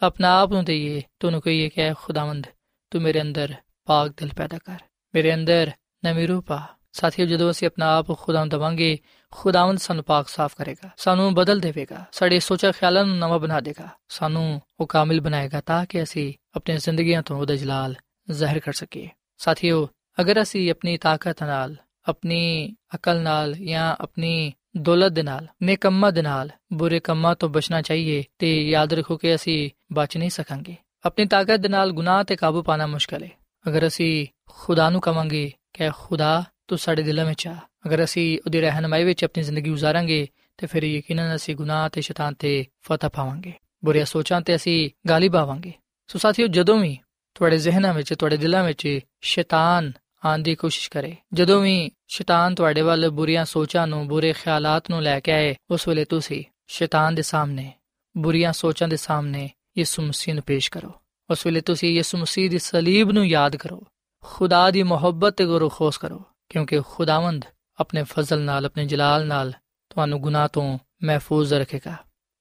ਆਪਣਾ 0.02 0.40
ਆਪ 0.40 0.52
ਨੂੰ 0.52 0.64
ਦਈਏ, 0.64 1.02
ਤੁਹਾਨੂੰ 1.20 1.40
ਕਹੀਏ 1.40 1.68
ਕਿ 1.68 1.92
ਖੁਦਾਵੰਦ, 1.94 2.46
ਤੂੰ 2.90 3.02
ਮੇਰੇ 3.02 3.20
ਅੰਦਰ 3.20 3.54
ਪਾਕ 3.84 4.08
ਦਿਲ 4.08 4.30
ਪੈਦਾ 4.36 4.58
ਕਰ, 4.58 4.78
ਮੇਰੇ 5.14 5.34
ਅੰਦਰ 5.34 5.70
ਨਵੀਂ 6.04 6.28
ਰੂਹ 6.28 6.42
ਪਾ। 6.42 6.66
ਸਾਥੀਓ, 6.92 7.26
ਜਦੋਂ 7.26 7.50
ਅਸੀਂ 7.50 7.66
ਆਪਣਾ 7.66 7.96
ਆਪ 7.96 8.18
ਖੁਦਾਵੰਦ 8.18 8.50
ਦਵਾਂਗੇ 8.50 8.98
ਖੁਦਾਵੰਦ 9.32 9.78
ਸਾਨੂੰ 9.78 10.04
ਪਾਕ 10.04 10.28
ਸਾਫ਼ 10.28 10.56
ਕਰੇਗਾ, 10.56 10.90
ਸਾਨੂੰ 10.96 11.34
ਬਦਲ 11.34 11.60
ਦੇਵੇਗਾ, 11.60 12.04
ਸਾਡੇ 12.12 12.40
ਸੋਚਾਂ 12.40 12.72
ਖਿਆਲਾਂ 12.72 13.04
ਨੂੰ 13.04 13.18
ਨਵਾਂ 13.18 13.38
ਬਣਾ 13.38 13.60
ਦੇਗਾ, 13.60 13.88
ਸਾਨੂੰ 14.08 14.60
ਉਹ 14.80 14.86
ਕਾਮਿਲ 14.86 15.20
ਬਣਾਏਗਾ 15.20 15.60
ਤਾਂ 15.60 15.86
ਕਿ 15.86 16.02
ਅਸੀਂ 16.02 16.34
ਆਪਣੀ 16.56 16.76
ਜ਼ਿੰਦਗੀਆਂ 16.76 17.22
ਤੋਂ 17.22 17.38
ਉਹਦਾ 17.38 17.56
ਜਲਾਲ 17.56 17.94
ਜ਼ਾਹਿਰ 18.30 18.58
ਕਰ 18.58 18.72
ਸਕੀਏ। 18.72 19.08
ਸਾਥੀਓ, 19.38 19.88
ਅਗਰ 20.20 20.42
ਅਸੀਂ 20.42 20.70
ਆਪਣੀ 20.70 20.98
ਤਾਕਤ 20.98 21.42
ਨਾਲ, 21.42 21.76
ਆਪਣੀ 22.08 22.74
ਅਕਲ 22.94 23.20
ਨਾਲ 23.20 23.54
ਜਾਂ 23.54 23.96
ਆਪਣੀ 24.00 24.52
ਦੌਲਤ 24.76 25.12
ਦੇ 25.12 25.22
ਨਾਲ, 25.22 25.46
ਨੇਕੰਮਾਂ 25.62 26.12
ਦੇ 26.12 26.22
ਨਾਲ 26.22 26.50
ਬੁਰੇ 26.72 27.00
ਕੰਮਾਂ 27.00 27.34
ਤੋਂ 27.34 27.48
ਬਚਣਾ 27.48 27.82
ਚਾਹੀਏ 27.82 28.24
ਤੇ 28.38 28.68
ਯਾਦ 28.70 28.92
ਰੱਖੋ 28.92 29.16
ਕਿ 29.16 29.34
ਅਸੀਂ 29.34 29.70
ਬਚ 29.92 30.16
ਨਹੀਂ 30.16 30.30
ਸਕਾਂਗੇ। 30.30 30.76
ਆਪਣੀ 31.04 31.26
ਤਾਕਤ 31.26 31.56
ਦੇ 31.56 31.68
ਨਾਲ 31.68 31.92
ਗੁਨਾਹ 31.92 32.24
ਤੇ 32.24 32.36
ਕਾਬੂ 32.36 32.62
ਪਾਣਾ 32.62 32.86
ਮੁਸ਼ਕਲ 32.86 33.22
ਹੈ 33.22 33.30
ਅਗਰ 33.68 33.86
ਅਸੀਂ 33.86 34.26
ਖੁਦਾ 34.50 34.90
ਨੂੰ 34.90 35.00
ਕਵਾਂਗੇ 35.00 35.52
ਕਿ 35.72 35.90
ਖੁਦਾ 35.98 36.44
ਤੂੰ 36.72 36.78
ਸਾਡੇ 36.78 37.02
ਦਿਲਾਂ 37.02 37.24
ਵਿੱਚ 37.24 37.46
ਆ। 37.46 37.56
ਅਗਰ 37.86 38.04
ਅਸੀਂ 38.04 38.38
ਉਹਦੀ 38.46 38.60
ਰਹਿਨਮਾਈ 38.60 39.04
ਵਿੱਚ 39.04 39.24
ਆਪਣੀ 39.24 39.42
ਜ਼ਿੰਦਗੀ 39.42 39.70
گزارਾਂਗੇ 39.70 40.28
ਤੇ 40.56 40.66
ਫਿਰ 40.66 40.82
ਯਕੀਨਨ 40.82 41.36
ਅਸੀਂ 41.36 41.56
ਗੁਨਾਹ 41.56 41.88
ਤੇ 41.88 42.00
ਸ਼ੈਤਾਨ 42.00 42.34
ਤੇ 42.34 42.66
ਫਤਹ 42.82 43.06
ਪਾਵਾਂਗੇ। 43.06 43.52
ਬੁਰੀਆਂ 43.84 44.04
ਸੋਚਾਂ 44.04 44.40
ਤੇ 44.40 44.56
ਅਸੀਂ 44.56 44.90
ਗਾਲਿਬ 45.08 45.36
ਆਵਾਂਗੇ 45.36 45.72
ਸੋ 46.06 46.18
ਸਾਥੀਓ, 46.18 46.46
ਜਦੋਂ 46.46 46.78
ਵੀ 46.78 46.98
ਤੁਹਾਡੇ 47.34 47.58
ਜ਼ਿਹਨਾਂ 47.58 47.94
ਵਿੱਚ, 47.94 48.14
ਤੁਹਾਡੇ 48.14 48.36
ਦਿਲਾਂ 48.36 48.64
ਵਿੱਚ 48.64 49.00
ਸ਼ੈਤਾਨ 49.20 49.92
ਆਉਣ 50.24 50.38
ਦੀ 50.38 50.54
ਕੋਸ਼ਿਸ਼ 50.54 50.90
ਕਰੇ, 50.90 51.16
ਜਦੋਂ 51.32 51.62
ਵੀ 51.62 51.90
ਸ਼ੈਤਾਨ 52.08 52.54
ਤੁਹਾਡੇ 52.54 52.80
ਵੱਲ 52.80 53.10
ਬੁਰੀਆਂ 53.10 53.44
ਸੋਚਾਂ 53.44 53.86
ਨੂੰ, 53.86 54.08
ਬੁਰੇ 54.08 54.32
ਖਿਆਲਾਂ 54.32 54.80
ਨੂੰ 54.90 55.02
ਲੈ 55.02 55.20
ਕੇ 55.20 55.32
ਆਏ, 55.32 55.56
ਉਸ 55.70 55.88
ਵੇਲੇ 55.88 56.04
ਤੁਸੀਂ 56.04 56.44
ਸ਼ੈਤਾਨ 56.66 57.14
ਦੇ 57.14 57.22
ਸਾਹਮਣੇ, 57.22 57.72
ਬੁਰੀਆਂ 58.16 58.52
ਸੋਚਾਂ 58.52 58.88
ਦੇ 58.88 58.96
ਸਾਹਮਣੇ 58.96 59.50
ਯਿਸੂ 59.78 60.02
ਮਸੀਹ 60.02 60.34
ਨੂੰ 60.34 60.42
ਪੇਸ਼ 60.42 60.70
ਕਰੋ। 60.70 60.92
ਉਸ 61.30 61.46
ਵੇਲੇ 61.46 61.60
ਤੁਸੀਂ 61.60 61.94
ਯਿਸੂ 61.94 62.18
ਮਸੀਹ 62.18 62.50
ਦੀ 62.50 62.58
ਸਲੀਬ 62.58 63.10
ਨੂੰ 63.10 63.26
ਯਾਦ 63.26 63.56
ਕਰੋ। 63.56 63.82
ਖੁਦਾ 64.24 64.70
ਦੀ 64.70 64.82
ਮੁਹੱਬਤ 64.82 65.36
ਤੇ 65.36 65.46
ਗਰੋਖੋਸ 65.46 65.98
ਕਰੋ। 65.98 66.22
ਕਿਉਂਕਿ 66.52 66.80
ਖੁਦਾਵੰਦ 66.80 67.44
ਆਪਣੇ 67.80 68.02
ਫਜ਼ਲ 68.02 68.40
ਨਾਲ, 68.40 68.66
ਆਪਣੇ 68.66 68.84
ਜਲਾਲ 68.84 69.26
ਨਾਲ 69.26 69.52
ਤੁਹਾਨੂੰ 69.90 70.20
ਗੁਨਾਹ 70.20 70.48
ਤੋਂ 70.48 70.78
ਮਹਿਫੂਜ਼ 71.04 71.54
ਰੱਖੇਗਾ, 71.54 71.96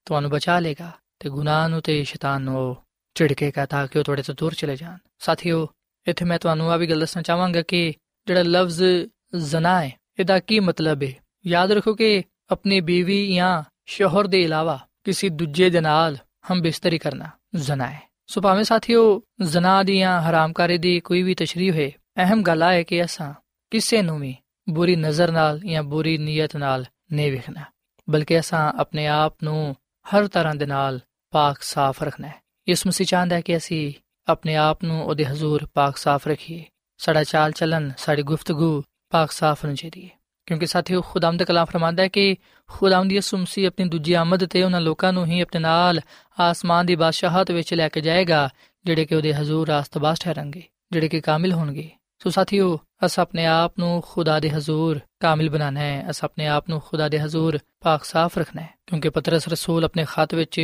ਤੁਹਾਨੂੰ 0.05 0.29
ਬਚਾ 0.29 0.59
ਲੇਗਾ 0.59 0.91
ਤੇ 1.19 1.29
ਗੁਨਾਹ 1.29 1.69
ਨੂੰ 1.69 1.81
ਤੇ 1.81 2.03
ਸ਼ੈਤਾਨ 2.03 2.41
ਨੂੰ 2.41 2.75
ਝਿੜਕੇਗਾ 3.15 3.65
ਤਾਂ 3.65 3.87
ਕਿ 3.87 3.99
ਉਹ 3.99 4.03
ਤੁਹਾਡੇ 4.03 4.21
ਤੋਂ 4.21 4.35
ਦੂਰ 4.37 4.53
ਚਲੇ 4.53 4.75
ਜਾਣ। 4.75 4.97
ਸਾਥੀਓ, 5.19 5.67
ਇੱਥੇ 6.07 6.25
ਮੈਂ 6.25 6.39
ਤੁਹਾਨੂੰ 6.39 6.71
ਆ 6.71 6.77
ਵੀ 6.77 6.87
ਗੱਲ 6.87 6.99
ਦੱਸਣਾ 6.99 7.23
ਚਾਹਾਂਗਾ 7.23 7.61
ਕਿ 7.61 7.93
ਜਿਹੜਾ 8.27 8.41
ਲਫ਼ਜ਼ 8.43 8.83
ਜ਼ਨਾ 9.35 9.81
ਹੈ, 9.83 9.91
ਇਹਦਾ 10.19 10.39
ਕੀ 10.39 10.59
ਮਤਲਬ 10.59 11.03
ਹੈ? 11.03 11.13
ਯਾਦ 11.47 11.71
ਰੱਖੋ 11.71 11.93
ਕਿ 11.93 12.23
ਆਪਣੀ 12.51 12.79
ਬੀਵੀ 12.81 13.35
ਜਾਂ 13.35 13.63
ਸ਼ੋਹਰ 13.85 14.27
ਦੇ 14.27 14.41
ਇਲਾਵਾ 14.41 14.79
ਕਿਸੇ 15.03 15.29
ਦੂਜੇ 15.29 15.69
ਦੇ 15.69 15.81
ਨਾਲ 15.81 16.17
ਹਮ 16.51 16.61
ਬਿਸਤਰੀ 16.61 16.97
ਕਰਨਾ 16.97 17.25
ਜ਼ਨਾ 17.55 17.87
ਹੈ। 17.87 18.01
ਸੋ 18.27 18.41
ਭਾਵੇਂ 18.41 18.63
ਸਾਥੀਓ, 18.63 19.21
ਜ਼ਨਾ 19.41 19.83
ਦੀ 19.83 19.97
ਜਾਂ 19.99 20.21
ਹਰਾਮਕਾਰੀ 20.21 20.77
ਦੀ 20.77 20.99
ਕੋਈ 20.99 21.23
ਵੀ 21.23 21.35
ਤਸ਼ਰੀਹ 21.35 21.71
ਹੋਏ, 21.71 21.91
ਅਹਿਮ 22.17 22.43
ਗੱਲ 22.43 22.63
ਹੈ 22.63 22.83
ਕਿ 22.83 23.05
ਅਸਾਂ 23.05 23.33
ਕਿਸੇ 23.71 24.01
ਨੂੰ 24.01 24.19
ਵੀ 24.19 24.35
ਬੁਰੀ 24.69 24.95
ਨਜ਼ਰ 24.95 25.31
ਨਾਲ 25.31 25.59
ਜਾਂ 25.59 25.83
ਬੁਰੀ 25.83 26.17
ਨੀਅਤ 26.17 26.57
ਨਾਲ 26.57 26.85
ਨਹੀਂ 27.13 27.31
ਵੇਖਣਾ, 27.31 27.63
ਬਲਕਿ 28.09 28.39
ਅਸਾਂ 28.39 28.73
ਆਪਣੇ 28.79 29.07
ਆਪ 29.07 29.35
ਨੂੰ 29.43 29.75
ਹਰ 30.07 30.27
ਤਰ੍ਹਾਂ 30.27 30.55
ਦੇ 30.55 30.65
ਨਾਲ 30.65 30.99
ਪਾਕ 31.31 31.61
ਸਾਫ਼ 31.61 32.03
ਰੱਖਣਾ 32.03 32.27
ਹੈ। 32.27 32.35
ਇਸ 32.67 32.87
ਮਸੀਹ 32.87 33.07
ਚਾਹੁੰਦਾ 33.07 33.35
ਹੈ 33.35 33.41
ਕਿ 33.41 33.57
ਅਸੀਂ 33.57 33.93
ਆਪਣੇ 34.27 34.55
ਆਪ 34.55 34.83
ਨੂੰ 34.83 35.05
ਉਹਦੇ 35.05 35.25
ਹਜ਼ੂਰ 35.25 35.67
ਪਾਕ 35.73 35.97
ਸਾਫ਼ 35.97 36.27
ਰੱਖੀਏ। 36.27 36.65
ਸਾਡਾ 36.97 37.23
ਚਾਲ 37.23 37.51
ਚੱਲਨ 37.51 37.91
ਸਾਡੀ 37.97 38.21
ਗੁਫ਼ਤਗੂ 38.21 38.83
ਪਾਕ 39.09 39.31
ਸਾਫ਼ 39.31 39.65
ਹੋਣੀ 39.65 39.75
ਚਾਹੀਦੀ 39.75 40.05
ਹੈ। 40.05 40.09
ਕਿਉਂਕਿ 40.45 40.65
ਸਾਥੀਓ 40.65 41.01
ਖੁਦਾਮ 41.01 41.37
ਦਾ 41.37 41.45
ਕਲਾਮ 41.45 41.65
ਫਰਮਾਂਦਾ 41.65 42.03
ਹੈ 42.03 42.07
ਕਿ 42.07 42.35
ਖੁਦਾਮ 42.67 43.07
ਦੀ 43.07 43.21
ਸੁਮਸੀ 43.21 43.65
ਆਪਣੀ 43.65 43.89
ਦੂਜੀ 43.89 44.13
ਆਮਦ 44.13 44.45
ਤੇ 44.45 44.63
ਉਹਨਾਂ 44.63 44.81
ਲੋਕਾਂ 44.81 45.13
ਨੂੰ 45.13 45.25
ਹੀ 45.25 45.41
ਆਪਣੇ 45.41 45.59
ਨਾਲ 45.59 46.01
ਆਸਮਾਨ 46.39 46.85
ਦੀ 46.85 46.95
ਬਾਦਸ਼ਾਹਤ 46.95 47.51
ਵਿੱਚ 47.51 47.73
ਲੈ 47.73 47.89
ਕੇ 47.89 48.01
ਜਾਏਗਾ, 48.01 48.49
ਜਿਹੜੇ 48.85 49.05
ਕਿ 49.05 49.15
ਉਹਦੇ 49.15 49.33
ਹਜ਼ੂਰ 49.33 49.67
ਰਾਸਤਬਾਜ਼ 49.67 50.19
ਠਹਿਰਨਗੇ, 50.19 50.63
ਜਿਹੜੇ 50.91 51.09
ਕਿ 51.09 51.21
ਕਾਮਿਲ 51.21 51.53
ਹੋਣਗੇ। 51.53 51.89
ਸੋ 52.23 52.29
ਸਾਥੀਓ, 52.29 52.79
ਅਸ 53.05 53.19
ਆਪਣੇ 53.19 53.45
ਆਪ 53.45 53.79
ਨੂੰ 53.79 54.03
ਖੁਦਾ 54.07 54.39
ਦੇ 54.39 54.49
ਹਜ਼ੂਰ 54.49 54.99
ਕਾਮਿਲ 55.19 55.49
ਬਣਾਣਾ 55.49 55.79
ਹੈ। 55.79 56.09
ਅਸ 56.09 56.23
ਆਪਣੇ 56.23 56.47
ਆਪ 56.47 56.69
ਨੂੰ 56.69 56.79
ਖੁਦਾ 56.79 57.09
ਦੇ 57.09 57.19
ਹਜ਼ੂਰ 57.19 57.57
ਪਾਕ 57.81 58.03
ਸਾਫ਼ 58.03 58.37
ਰੱਖਣਾ 58.37 58.61
ਹੈ। 58.61 58.69
ਕਿਉਂਕਿ 58.87 59.09
ਪਤਰਸ 59.09 59.47
ਰਸੂਲ 59.47 59.85
ਆਪਣੇ 59.85 60.05
ਖਤ 60.07 60.35
ਵਿੱਚ 60.35 60.59